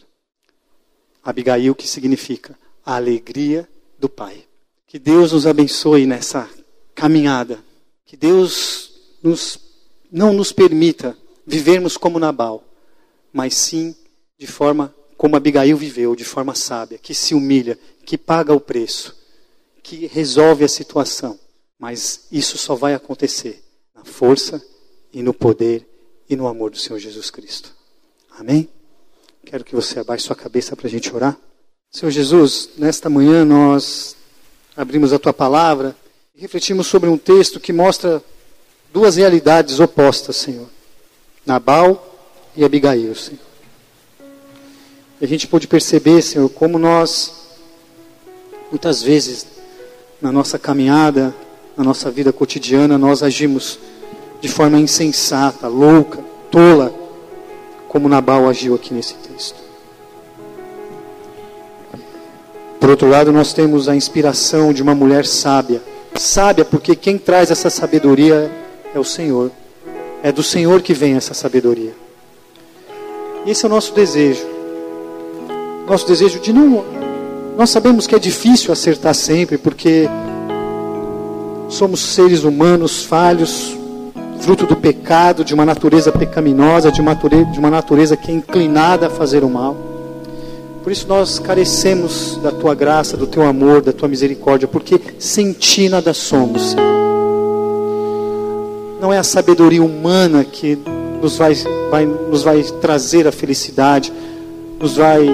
[1.21, 2.57] Abigail, que significa
[2.87, 4.45] a alegria do Pai.
[4.87, 6.49] Que Deus nos abençoe nessa
[6.95, 7.59] caminhada
[8.07, 9.59] que Deus nos,
[10.13, 12.63] não nos permita vivermos como Nabal,
[13.33, 13.97] mas sim
[14.39, 19.17] de forma como Abigail viveu, de forma sábia, que se humilha, que paga o preço,
[19.83, 21.37] que resolve a situação.
[21.79, 23.61] Mas isso só vai acontecer
[23.93, 24.65] na força
[25.13, 25.85] e no poder
[26.31, 27.75] e no amor do Senhor Jesus Cristo.
[28.39, 28.69] Amém?
[29.45, 31.37] Quero que você abaixe sua cabeça para a gente orar.
[31.91, 34.17] Senhor Jesus, nesta manhã nós
[34.77, 35.95] abrimos a tua palavra
[36.43, 38.21] refletimos sobre um texto que mostra
[38.93, 40.69] duas realidades opostas, Senhor:
[41.47, 42.19] Nabal
[42.57, 43.39] e Abigail, Senhor.
[45.21, 47.33] E a gente pôde perceber, Senhor, como nós,
[48.71, 49.47] muitas vezes,
[50.21, 51.33] na nossa caminhada,
[51.77, 53.79] na nossa vida cotidiana, nós agimos
[54.41, 56.19] de forma insensata, louca,
[56.51, 56.93] tola,
[57.93, 59.61] como Nabal agiu aqui nesse texto.
[62.81, 65.81] Por outro lado, nós temos a inspiração de uma mulher sábia
[66.19, 68.51] sábia, porque quem traz essa sabedoria
[68.95, 69.51] é o Senhor.
[70.23, 71.95] É do Senhor que vem essa sabedoria.
[73.47, 74.47] Esse é o nosso desejo.
[75.89, 76.85] nosso desejo de não.
[77.57, 80.09] Nós sabemos que é difícil acertar sempre, porque
[81.69, 83.77] somos seres humanos falhos,
[84.43, 88.35] fruto do pecado, de uma natureza pecaminosa, de uma natureza, de uma natureza que é
[88.35, 89.77] inclinada a fazer o mal.
[90.83, 95.53] Por isso nós carecemos da tua graça, do teu amor, da tua misericórdia, porque sem
[95.53, 96.75] ti nada somos.
[99.01, 100.77] Não é a sabedoria humana que
[101.23, 101.55] nos vai,
[101.89, 104.13] vai, nos vai trazer a felicidade,
[104.81, 105.25] nos vai,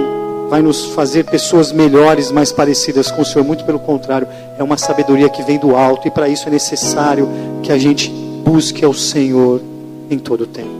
[0.51, 3.43] vai nos fazer pessoas melhores, mais parecidas com o Senhor.
[3.43, 7.27] Muito pelo contrário, é uma sabedoria que vem do alto, e para isso é necessário
[7.63, 9.61] que a gente busque ao Senhor
[10.09, 10.79] em todo o tempo.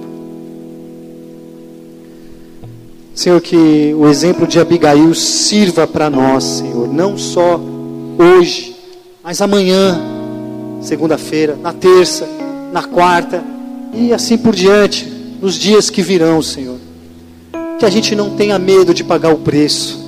[3.14, 7.60] Senhor, que o exemplo de Abigail sirva para nós, Senhor, não só
[8.18, 8.76] hoje,
[9.24, 10.02] mas amanhã,
[10.82, 12.28] segunda-feira, na terça,
[12.74, 13.44] na quarta
[13.94, 15.06] e assim por diante,
[15.40, 16.78] nos dias que virão, Senhor.
[17.78, 20.04] Que a gente não tenha medo de pagar o preço,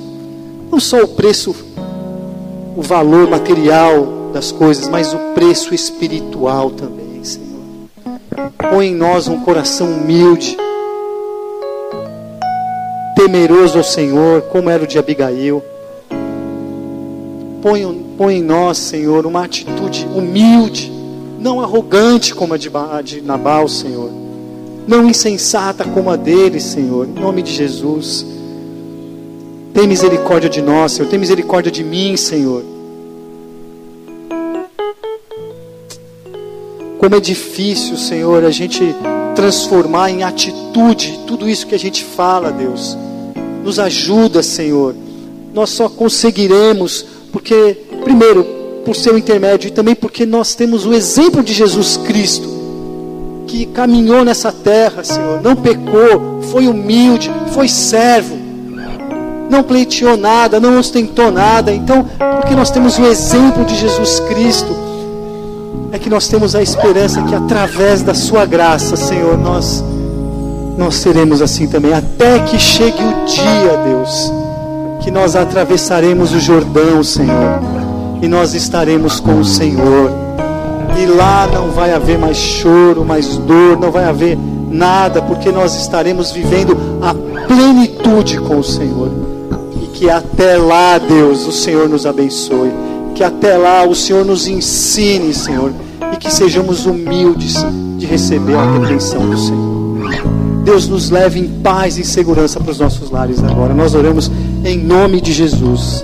[0.72, 1.56] não só o preço,
[2.76, 7.01] o valor material das coisas, mas o preço espiritual também.
[8.70, 10.58] Põe em nós um coração humilde
[13.16, 15.62] temeroso ao Senhor, como era o de Abigail.
[17.62, 20.92] Põe, põe em nós, Senhor, uma atitude humilde,
[21.40, 22.72] não arrogante como a de,
[23.04, 24.10] de Nabal, Senhor.
[24.88, 27.08] Não insensata como a dele, Senhor.
[27.08, 28.26] Em nome de Jesus.
[29.74, 31.08] Tem misericórdia de nós, Senhor.
[31.08, 32.64] Tem misericórdia de mim, Senhor.
[37.02, 38.96] Como é difícil, Senhor, a gente
[39.34, 42.96] transformar em atitude tudo isso que a gente fala, Deus.
[43.64, 44.94] Nos ajuda, Senhor.
[45.52, 48.44] Nós só conseguiremos porque, primeiro,
[48.86, 52.48] por seu intermédio e também porque nós temos o exemplo de Jesus Cristo,
[53.48, 58.38] que caminhou nessa terra, Senhor, não pecou, foi humilde, foi servo,
[59.50, 61.74] não pleiteou nada, não ostentou nada.
[61.74, 62.08] Então,
[62.40, 64.91] porque nós temos o exemplo de Jesus Cristo,
[65.92, 69.84] é que nós temos a esperança que através da Sua graça, Senhor, nós
[70.78, 74.32] nós seremos assim também, até que chegue o dia, Deus,
[75.02, 77.60] que nós atravessaremos o Jordão, Senhor,
[78.22, 80.12] e nós estaremos com o Senhor.
[80.98, 84.38] E lá não vai haver mais choro, mais dor, não vai haver
[84.70, 87.14] nada, porque nós estaremos vivendo a
[87.46, 89.12] plenitude com o Senhor.
[89.82, 92.72] E que até lá, Deus, o Senhor nos abençoe.
[93.16, 95.72] Que até lá o Senhor nos ensine, Senhor,
[96.14, 97.56] e que sejamos humildes
[97.98, 99.72] de receber a redenção do Senhor.
[100.64, 103.74] Deus nos leve em paz e segurança para os nossos lares agora.
[103.74, 104.32] Nós oramos
[104.64, 106.04] em nome de Jesus.